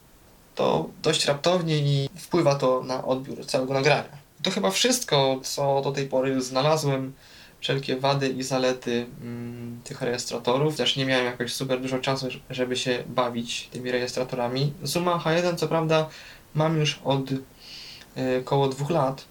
[0.55, 4.17] to dość raptownie i wpływa to na odbiór całego nagrania.
[4.43, 7.13] To chyba wszystko, co do tej pory znalazłem
[7.59, 10.75] wszelkie wady i zalety mm, tych rejestratorów.
[10.75, 14.73] Też nie miałem jakoś super dużo czasu, żeby się bawić tymi rejestratorami.
[14.83, 16.09] Zuma H1 co prawda
[16.55, 17.37] mam już od y,
[18.45, 19.25] koło dwóch lat,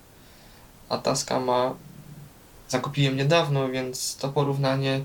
[0.88, 1.74] a Tasca ma
[2.68, 5.00] zakupiłem niedawno, więc to porównanie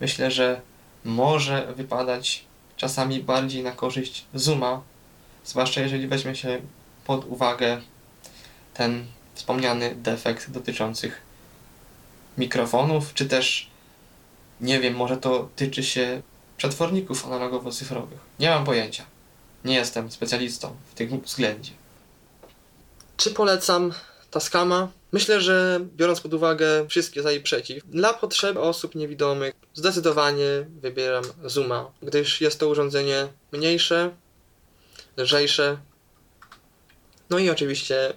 [0.00, 0.60] myślę, że
[1.04, 2.44] może wypadać
[2.76, 4.82] czasami bardziej na korzyść Zuma,
[5.44, 6.60] zwłaszcza jeżeli weźmie się
[7.04, 7.80] pod uwagę
[8.74, 11.29] ten wspomniany defekt dotyczących
[12.40, 13.70] mikrofonów, czy też
[14.60, 16.22] nie wiem, może to tyczy się
[16.56, 18.20] przetworników analogowo-cyfrowych.
[18.38, 19.04] Nie mam pojęcia.
[19.64, 21.72] Nie jestem specjalistą w tym względzie.
[23.16, 23.92] Czy polecam
[24.30, 24.88] Tascama?
[25.12, 31.24] Myślę, że biorąc pod uwagę wszystkie za i przeciw, dla potrzeb osób niewidomych zdecydowanie wybieram
[31.44, 34.10] Zooma, gdyż jest to urządzenie mniejsze,
[35.16, 35.76] lżejsze,
[37.30, 38.12] no i oczywiście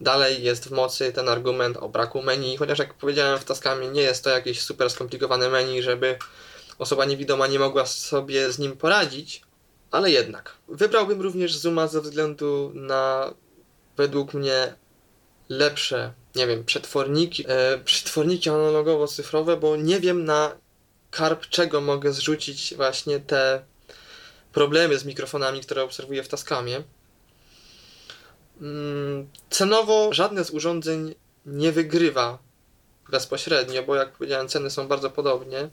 [0.00, 4.02] Dalej jest w mocy ten argument o braku menu, chociaż jak powiedziałem w Tascamie nie
[4.02, 6.18] jest to jakieś super skomplikowane menu, żeby
[6.78, 9.42] osoba niewidoma nie mogła sobie z nim poradzić,
[9.90, 10.54] ale jednak.
[10.68, 13.34] Wybrałbym również Zooma ze względu na
[13.96, 14.74] według mnie
[15.48, 20.56] lepsze, nie wiem, przetworniki, e, przetworniki analogowo-cyfrowe, bo nie wiem na
[21.10, 23.64] karp czego mogę zrzucić właśnie te
[24.52, 26.82] problemy z mikrofonami, które obserwuję w Tascamie.
[28.60, 31.14] Mm, cenowo żadne z urządzeń
[31.46, 32.38] nie wygrywa
[33.10, 35.68] bezpośrednio, bo jak powiedziałem, ceny są bardzo podobnie.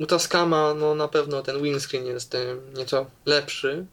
[0.00, 3.86] U Tascama no na pewno ten windscreen jest e, nieco lepszy,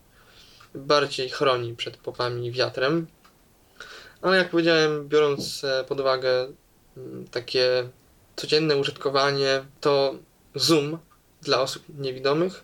[0.75, 3.07] bardziej chroni przed popami i wiatrem.
[4.21, 6.47] Ale jak powiedziałem, biorąc e, pod uwagę
[6.97, 7.89] mm, takie
[8.35, 10.15] codzienne użytkowanie, to
[10.55, 10.97] zoom
[11.41, 12.63] dla osób niewidomych,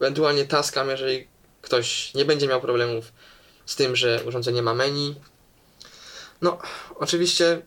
[0.00, 1.28] ewentualnie Tascam, jeżeli
[1.62, 3.12] ktoś nie będzie miał problemów
[3.66, 5.14] z tym, że urządzenie ma menu.
[6.42, 6.58] No,
[6.94, 7.62] oczywiście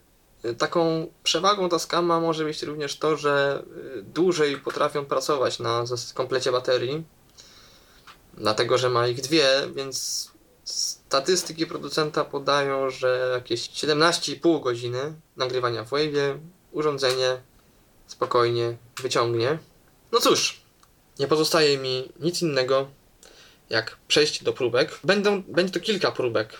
[0.45, 3.63] y, taką przewagą Tascama może być również to, że
[3.97, 5.83] y, dłużej potrafią pracować na
[6.13, 7.03] komplecie baterii,
[8.33, 10.27] dlatego że ma ich dwie, więc
[10.63, 16.37] statystyki producenta podają, że jakieś 17,5 godziny nagrywania w Wave'ie
[16.71, 17.41] urządzenie
[18.07, 19.59] spokojnie wyciągnie.
[20.11, 20.61] No cóż,
[21.19, 22.87] nie pozostaje mi nic innego,
[23.69, 24.99] jak przejść do próbek.
[25.03, 26.53] Będą, będzie to kilka próbek,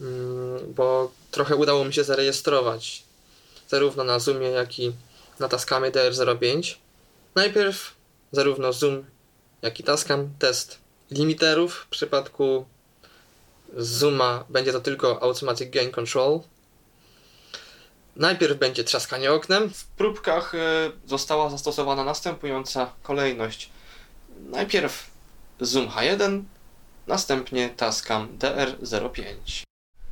[0.00, 3.02] mm, bo trochę udało mi się zarejestrować
[3.70, 4.92] zarówno na Zoomie, jak i
[5.38, 6.76] na Tascamie DR05.
[7.34, 7.94] Najpierw
[8.32, 9.04] zarówno Zoom,
[9.62, 10.78] jak i Tascam test
[11.10, 11.74] limiterów.
[11.74, 12.64] W przypadku
[13.76, 16.40] Zooma będzie to tylko Automatic Gain Control.
[18.16, 19.70] Najpierw będzie trzaskanie oknem.
[19.70, 20.58] W próbkach e,
[21.06, 23.70] została zastosowana następująca kolejność.
[24.50, 25.09] Najpierw
[25.60, 26.42] Zoom H1,
[27.06, 29.62] następnie Tascam DR05.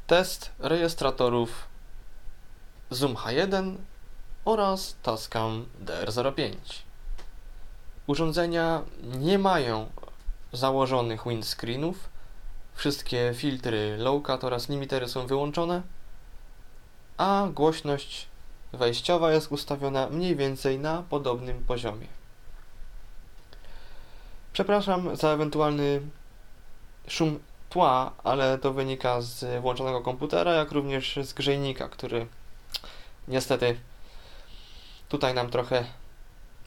[0.07, 1.69] Test rejestratorów
[2.91, 3.77] Zoom H1
[4.45, 6.55] oraz Tascam DR05.
[8.07, 9.87] Urządzenia nie mają
[10.53, 12.09] założonych windscreenów.
[12.75, 15.83] Wszystkie filtry low cut oraz limitery są wyłączone
[17.19, 18.29] a głośność
[18.73, 22.18] wejściowa jest ustawiona mniej więcej na podobnym poziomie.
[24.53, 26.01] Przepraszam za ewentualny
[27.09, 27.39] szum
[27.71, 32.27] tła, ale to wynika z włączonego komputera, jak również z grzejnika, który
[33.29, 33.81] niestety
[35.09, 35.85] tutaj nam trochę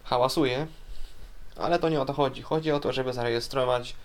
[0.03, 0.67] hałasuje,
[1.57, 2.41] ale to nie o to chodzi.
[2.41, 3.95] Chodzi o to, żeby zarejestrować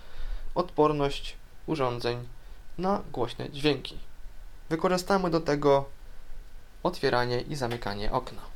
[0.54, 1.36] odporność
[1.66, 2.28] urządzeń
[2.78, 3.98] na głośne dźwięki.
[4.68, 5.84] Wykorzystamy do tego
[6.82, 8.55] otwieranie i zamykanie okna.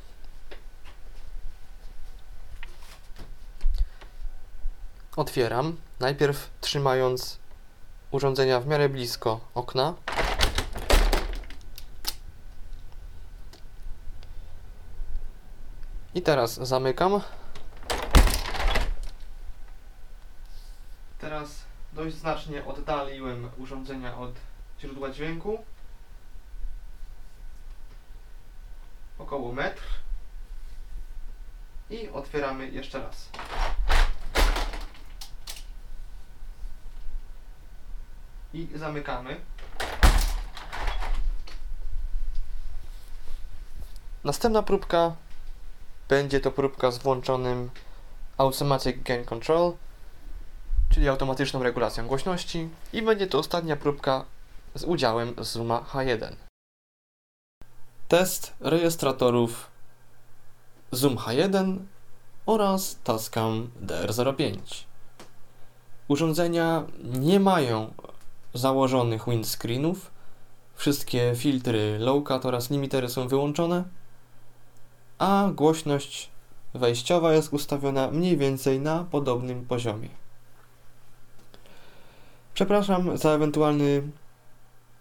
[5.15, 7.39] Otwieram, najpierw trzymając
[8.11, 9.93] urządzenia w miarę blisko okna.
[16.15, 17.21] I teraz zamykam.
[21.19, 24.31] Teraz dość znacznie oddaliłem urządzenia od
[24.81, 25.57] źródła dźwięku.
[29.31, 29.83] około metr
[31.89, 33.29] i otwieramy jeszcze raz.
[38.53, 39.39] I zamykamy.
[44.23, 45.15] Następna próbka
[46.09, 47.69] będzie to próbka z włączonym
[48.37, 49.73] Automatic Gain Control,
[50.89, 54.25] czyli automatyczną regulacją głośności i będzie to ostatnia próbka
[54.75, 56.35] z udziałem Zooma H1.
[58.07, 59.71] Test rejestratorów
[60.91, 61.77] Zoom H1
[62.45, 64.57] oraz Tascam DR05.
[66.07, 67.93] Urządzenia nie mają
[68.53, 70.11] założonych windscreenów.
[70.75, 73.83] Wszystkie filtry low cut oraz limitery są wyłączone,
[75.19, 76.29] a głośność
[76.73, 80.09] wejściowa jest ustawiona mniej więcej na podobnym poziomie.
[82.53, 84.01] Przepraszam za ewentualny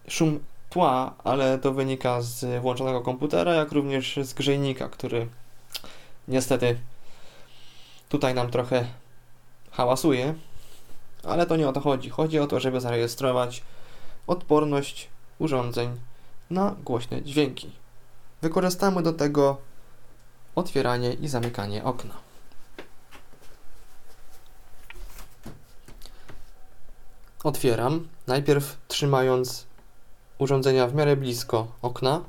[0.08, 5.28] szum tła, ale to wynika z włączonego komputera, jak również z grzejnika, który
[6.28, 6.80] niestety
[8.08, 8.86] tutaj nam trochę
[9.70, 10.34] hałasuje,
[11.24, 12.10] ale to nie o to chodzi.
[12.10, 13.62] Chodzi o to, żeby zarejestrować
[14.26, 16.00] odporność urządzeń
[16.50, 17.70] na głośne dźwięki.
[18.42, 19.56] Wykorzystamy do tego
[20.54, 22.14] otwieranie i zamykanie okna.
[27.44, 29.66] Otwieram, najpierw trzymając
[30.38, 32.20] urządzenia w miarę blisko okna.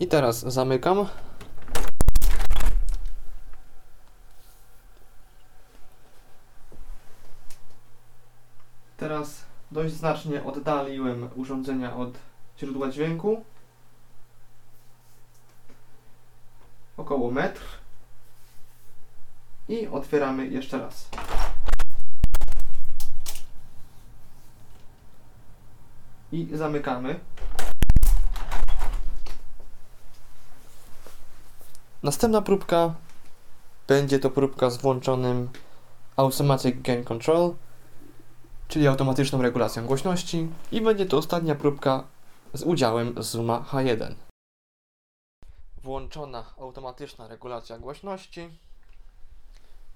[0.00, 1.06] I teraz zamykam.
[8.96, 9.44] Teraz
[9.78, 12.10] dość znacznie oddaliłem urządzenia od
[12.58, 13.44] źródła dźwięku.
[16.96, 17.60] około metr
[19.68, 21.08] i otwieramy jeszcze raz.
[26.32, 27.20] I zamykamy.
[32.02, 32.94] Następna próbka
[33.88, 35.48] będzie to próbka z włączonym
[36.16, 37.54] Automatic Gain Control,
[38.68, 42.04] czyli automatyczną regulacją głośności i będzie to ostatnia próbka
[42.54, 44.14] z udziałem Zooma H1.
[45.82, 48.48] Włączona automatyczna regulacja głośności.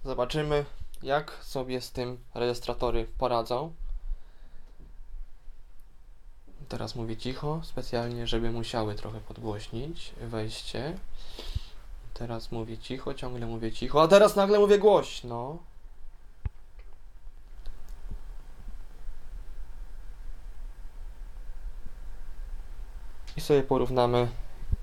[0.05, 0.65] Zobaczymy,
[1.03, 3.73] jak sobie z tym rejestratory poradzą.
[6.69, 10.99] Teraz mówię cicho, specjalnie, żeby musiały trochę podgłośnić wejście.
[12.15, 15.59] Teraz mówię cicho, ciągle mówię cicho, a teraz nagle mówię głośno.
[23.37, 24.29] I sobie porównamy,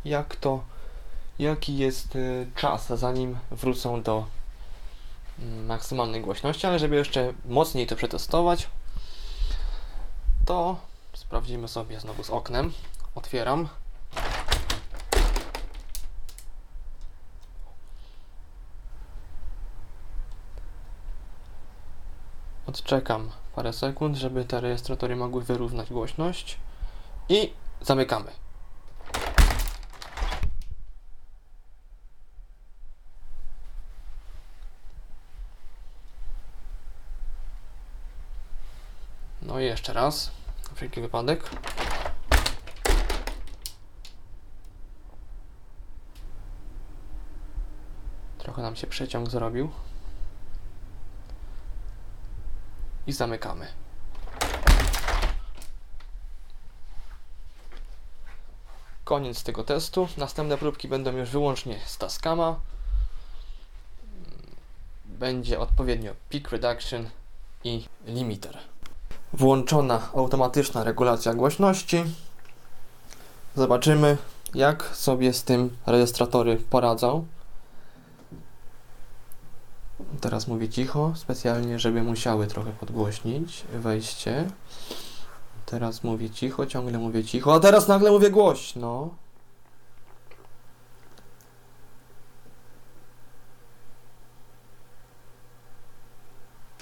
[0.06, 0.64] jak to,
[1.40, 4.26] jaki jest y, czas, zanim wrócą do
[5.40, 8.70] mm, maksymalnej głośności, ale żeby jeszcze mocniej to przetestować,
[10.46, 10.76] to
[11.14, 12.74] sprawdzimy sobie znowu z oknem.
[13.16, 13.70] Otwieram.
[22.68, 26.58] Odczekam parę sekund, żeby te rejestratory mogły wyrównać głośność
[27.30, 28.32] i zamykamy.
[39.42, 40.32] No i jeszcze raz,
[40.70, 41.50] na wszelki wypadek.
[48.38, 49.72] Trochę nam się przeciąg zrobił.
[53.08, 53.68] I zamykamy.
[59.10, 60.08] Koniec tego testu.
[60.18, 62.60] Następne próbki będą już wyłącznie z Tascama.
[65.06, 67.10] Będzie odpowiednio Peak Reduction
[67.64, 68.58] i Limiter.
[69.34, 72.04] Włączona automatyczna regulacja głośności.
[73.56, 74.18] Zobaczymy,
[74.56, 77.26] jak sobie z tym rejestratory poradzą.
[80.22, 84.50] Teraz mówię cicho, specjalnie, żeby musiały trochę podgłośnić wejście.
[85.70, 89.10] Teraz mówię cicho, ciągle mówię cicho, a teraz nagle mówię głośno.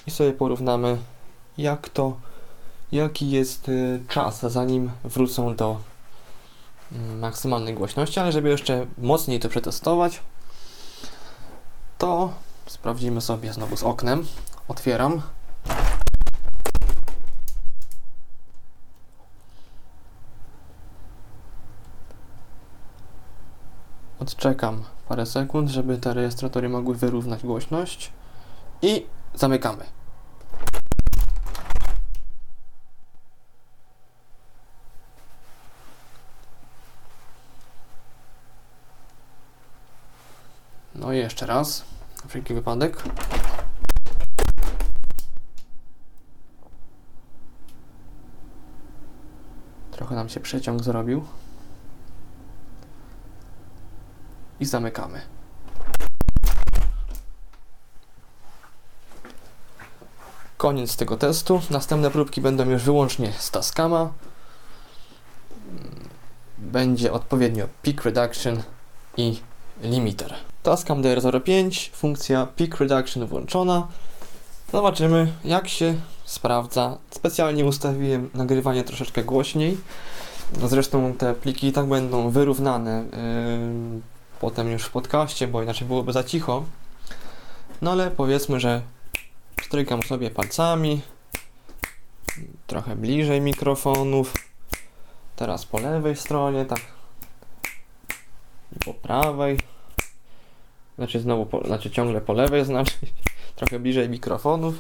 [0.08, 0.98] I sobie porównamy,
[1.58, 2.18] jak to,
[2.92, 5.78] jaki jest y, czas, zanim wrócą do
[6.92, 10.20] mm, maksymalnej głośności, ale żeby jeszcze mocniej to przetestować,
[11.98, 12.34] to
[12.66, 14.26] sprawdzimy sobie znowu z oknem.
[14.68, 15.22] Otwieram.
[24.28, 28.12] Odczekam parę sekund, żeby te rejestratory mogły wyrównać głośność
[28.82, 29.06] i
[29.36, 29.86] zamykamy.
[40.96, 41.84] No i jeszcze raz,
[42.24, 43.04] na wszelki wypadek.
[49.92, 51.26] Trochę nam się przeciąg zrobił.
[54.60, 55.22] I zamykamy.
[60.58, 61.62] Koniec tego testu.
[61.70, 64.14] Następne próbki będą już wyłącznie z Tascama.
[66.58, 68.64] Będzie odpowiednio Peak Reduction
[69.18, 69.40] i
[69.82, 70.34] Limiter.
[70.64, 73.88] Tascam DR05, funkcja Peak Reduction włączona.
[74.72, 75.96] Zobaczymy jak się
[76.26, 76.98] sprawdza.
[77.12, 79.78] Specjalnie ustawiłem nagrywanie troszeczkę głośniej.
[80.66, 86.14] Zresztą te pliki i tak będą wyrównane yy, potem już w podcaście, bo inaczej byłoby
[86.14, 86.64] za cicho.
[87.82, 88.82] No ale powiedzmy, że
[89.64, 91.02] strykam sobie palcami.
[92.68, 94.34] Trochę bliżej mikrofonów.
[95.36, 96.82] Teraz po lewej stronie, tak.
[98.86, 99.60] Po prawej.
[100.98, 102.94] Znaczy znowu, po, znaczy ciągle po lewej, znaczy
[103.56, 104.76] trochę bliżej mikrofonów.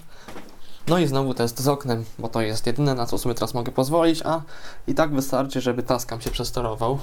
[0.87, 3.71] No i znowu test z oknem, bo to jest jedyne na co sobie teraz mogę
[3.71, 4.41] pozwolić, a
[4.87, 6.99] i tak wystarczy, żeby taskam się przesterował.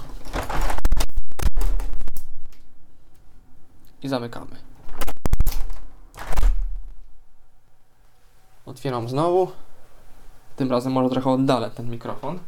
[4.04, 4.56] I zamykamy.
[8.66, 9.52] Otwieram znowu.
[10.56, 12.38] Tym razem może trochę oddalę ten mikrofon.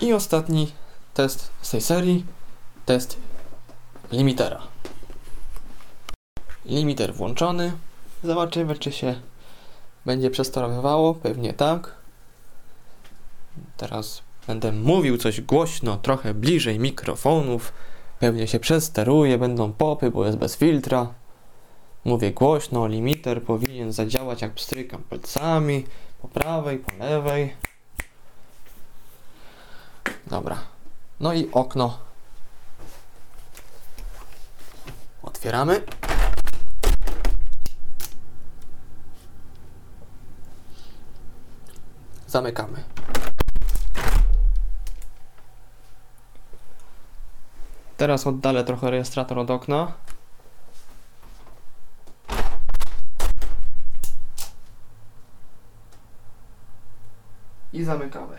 [0.00, 0.72] I ostatni
[1.14, 2.26] test z tej serii,
[2.86, 3.18] test
[4.12, 4.62] limitera.
[6.64, 7.72] Limiter włączony.
[8.24, 9.14] Zobaczymy, czy się
[10.06, 11.14] Będzie przesterowywało?
[11.14, 12.01] Pewnie tak.
[13.82, 17.72] Teraz będę mówił coś głośno, trochę bliżej mikrofonów.
[18.18, 21.14] Pewnie się przesteruje, będą popy, bo jest bez filtra.
[22.04, 25.84] Mówię głośno, limiter powinien zadziałać jak pstrykam palcami.
[26.22, 27.56] Po prawej, po lewej.
[30.26, 30.58] Dobra.
[31.20, 31.98] No i okno.
[35.22, 35.82] Otwieramy.
[42.26, 42.84] Zamykamy.
[48.02, 49.92] Teraz oddalę trochę rejestrator od okna.
[57.72, 58.36] I zamykamy.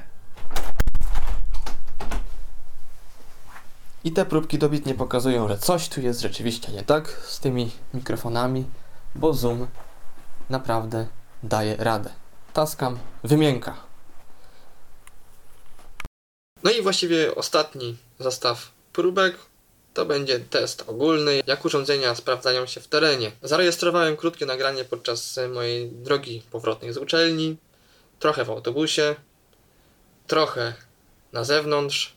[4.03, 8.66] I te próbki dobitnie pokazują, że coś tu jest rzeczywiście nie tak z tymi mikrofonami,
[9.16, 9.68] bo Zoom
[10.49, 11.07] naprawdę
[11.43, 12.09] daje radę.
[12.53, 13.76] Taskam wymienka.
[16.64, 19.52] No i właściwie ostatni zestaw próbek
[19.93, 23.31] to będzie test ogólny, jak urządzenia sprawdzają się w terenie.
[23.41, 27.57] Zarejestrowałem krótkie nagranie podczas mojej drogi powrotnej z uczelni,
[28.19, 29.15] trochę w autobusie,
[30.27, 30.73] trochę
[31.33, 32.13] na zewnątrz.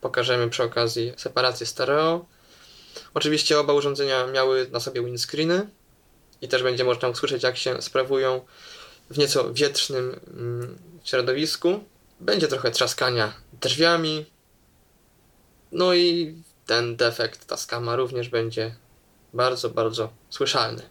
[0.00, 2.24] Pokażemy przy okazji separację stereo.
[3.14, 5.68] Oczywiście oba urządzenia miały na sobie windscreeny
[6.40, 8.40] i też będzie można usłyszeć, jak się sprawują
[9.10, 11.84] w nieco wietrznym mm, środowisku.
[12.20, 14.26] Będzie trochę trzaskania drzwiami.
[15.72, 16.34] No i
[16.68, 18.74] ten defekt Tascama również będzie
[19.34, 20.82] bardzo, bardzo słyszalny.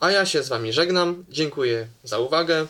[0.00, 1.24] A ja się z Wami żegnam.
[1.28, 2.66] Dziękuję za uwagę.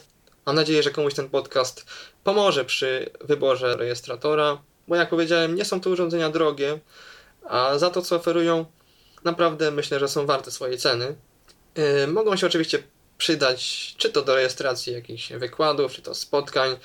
[0.46, 1.86] Mam nadzieję, że komuś ten podcast
[2.24, 6.78] pomoże przy wyborze rejestratora, bo jak powiedziałem, nie są to urządzenia drogie,
[7.48, 8.64] a za to, co oferują,
[9.24, 11.16] naprawdę myślę, że są warte swojej ceny.
[11.76, 12.82] Yy, mogą się oczywiście
[13.18, 16.76] przydać, czy to do rejestracji jakichś wykładów, czy to spotkań,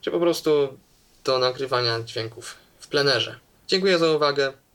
[0.00, 0.78] czy po prostu
[1.24, 3.38] do nagrywania dźwięków w plenerze.
[3.66, 4.65] Dziękuję za uwagę.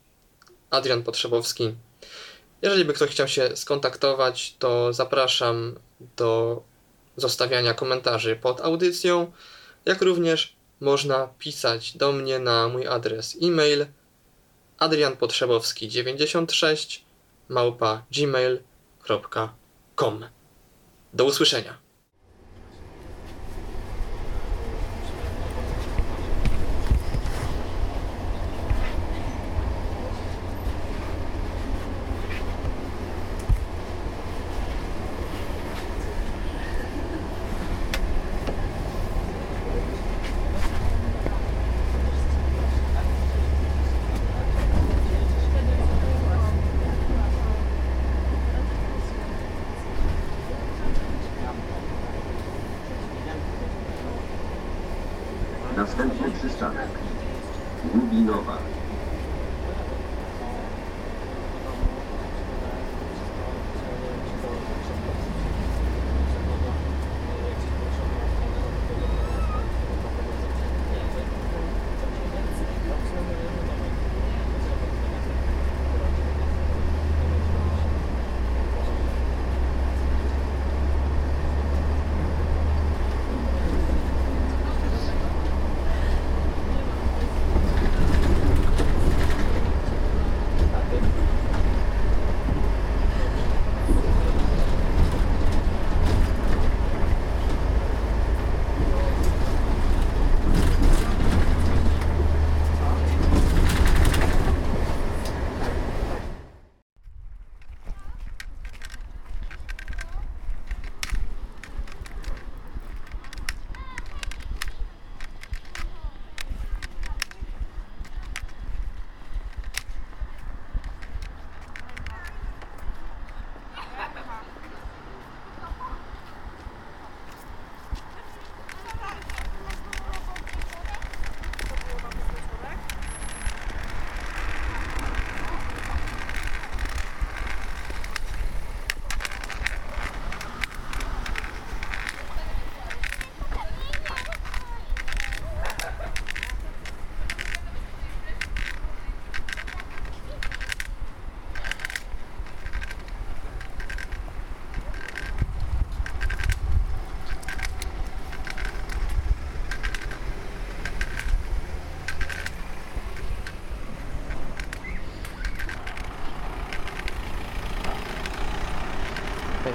[0.71, 1.75] Adrian Potrzebowski.
[2.61, 5.79] Jeżeli by ktoś chciał się skontaktować, to zapraszam
[6.17, 6.61] do
[7.17, 9.31] zostawiania komentarzy pod audycją,
[9.85, 13.85] jak również można pisać do mnie na mój adres e-mail
[14.79, 16.99] adrianpotrzebowski96
[17.49, 20.25] małpa gmail.com
[21.13, 21.90] Do usłyszenia.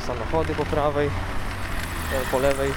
[0.07, 1.07] Samochody po prawej.
[1.07, 2.73] e, po lewej.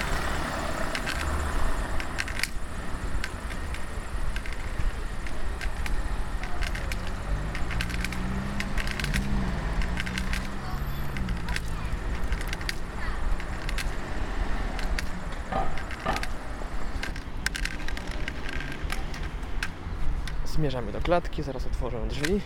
[20.45, 22.41] Zmierzamy do klatki, zaraz otworzę drzwi.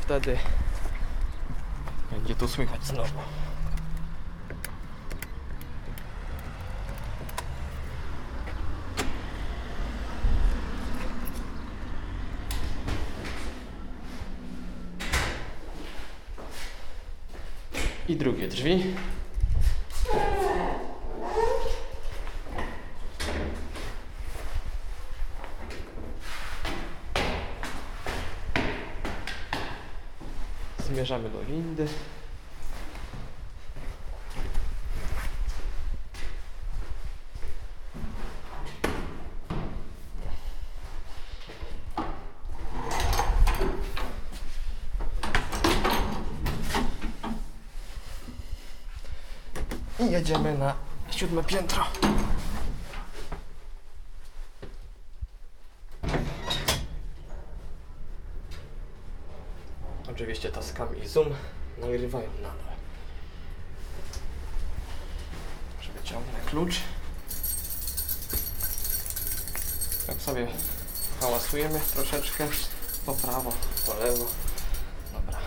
[0.00, 0.38] Wtedy
[2.42, 3.18] tu słychać znowu.
[18.08, 18.94] I drugie drzwi.
[30.78, 31.88] Zmierzamy do windy.
[50.02, 50.74] I jedziemy na
[51.10, 51.84] siódme piętro.
[60.10, 61.28] Oczywiście taskami i zoom
[61.78, 62.72] nagrywają nadal.
[65.80, 66.74] Że wyciągnę klucz.
[70.06, 70.46] Tak sobie
[71.20, 72.48] hałasujemy troszeczkę
[73.06, 73.52] po prawo,
[73.86, 74.26] po lewo.
[75.12, 75.38] Dobra.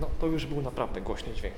[0.00, 1.56] No to już był naprawdę głośny dźwięk.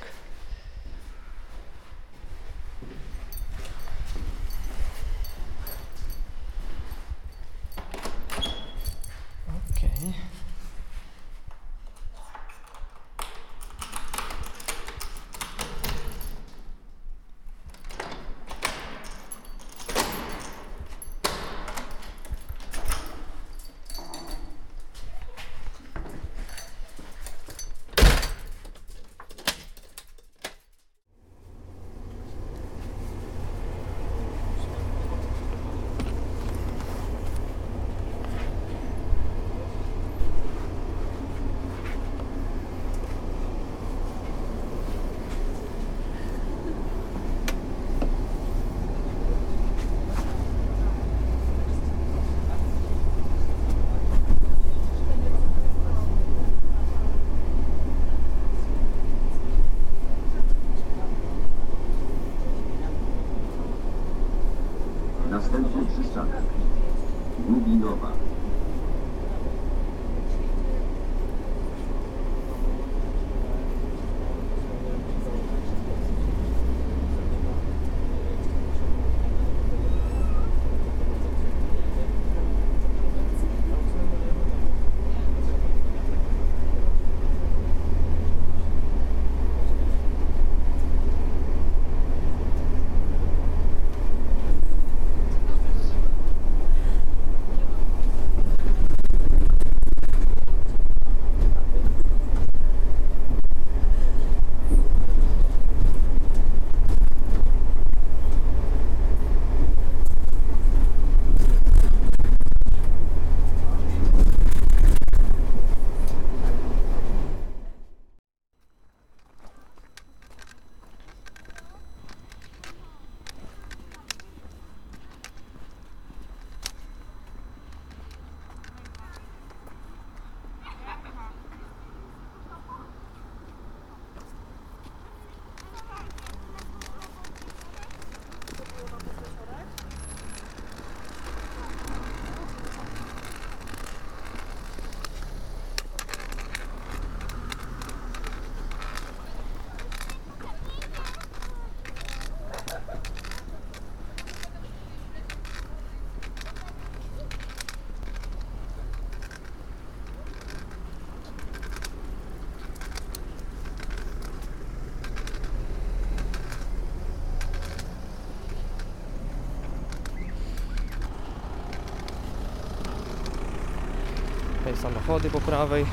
[174.76, 175.86] Samochody po prawej,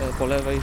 [0.00, 0.60] e, po lewej.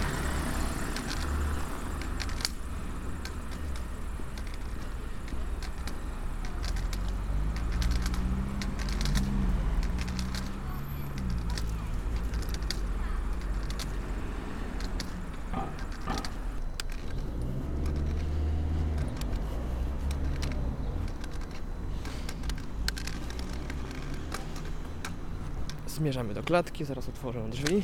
[26.02, 27.78] Zmierzamy do klatki, zaraz otworzę drzwi.
[27.78, 27.82] I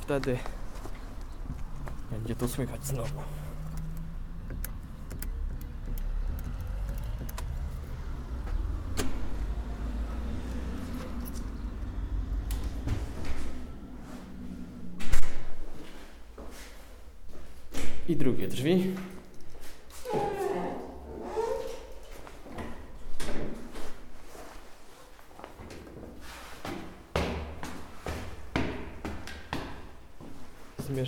[0.00, 0.38] wtedy
[2.10, 3.20] będzie to słychać znowu.
[18.08, 18.91] I drugie drzwi.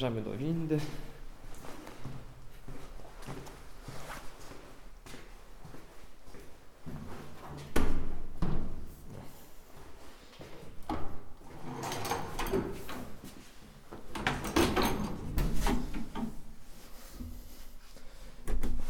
[0.05, 0.79] Zmierzamy do windy.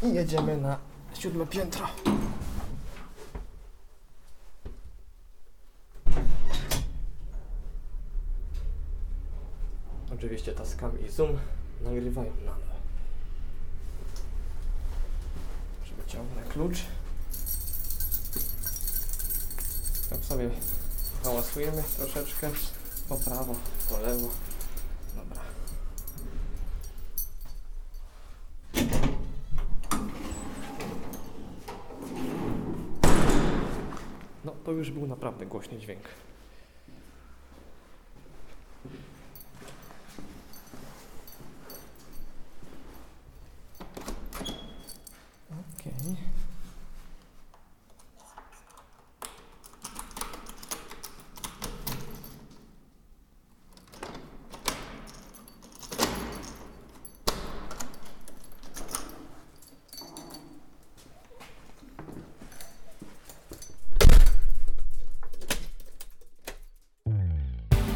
[0.03, 0.77] I jedziemy na
[1.13, 1.87] siódme piętro.
[10.25, 11.37] Oczywiście taskami i zoom
[11.81, 12.75] nagrywają nadal.
[15.97, 16.77] Wyciągnę klucz.
[20.09, 20.49] Tak sobie
[21.23, 22.51] hałasujemy troszeczkę.
[23.09, 23.55] Po prawo,
[23.89, 24.27] po lewo.
[25.15, 25.41] Dobra.
[34.45, 36.03] No, to już był naprawdę głośny dźwięk.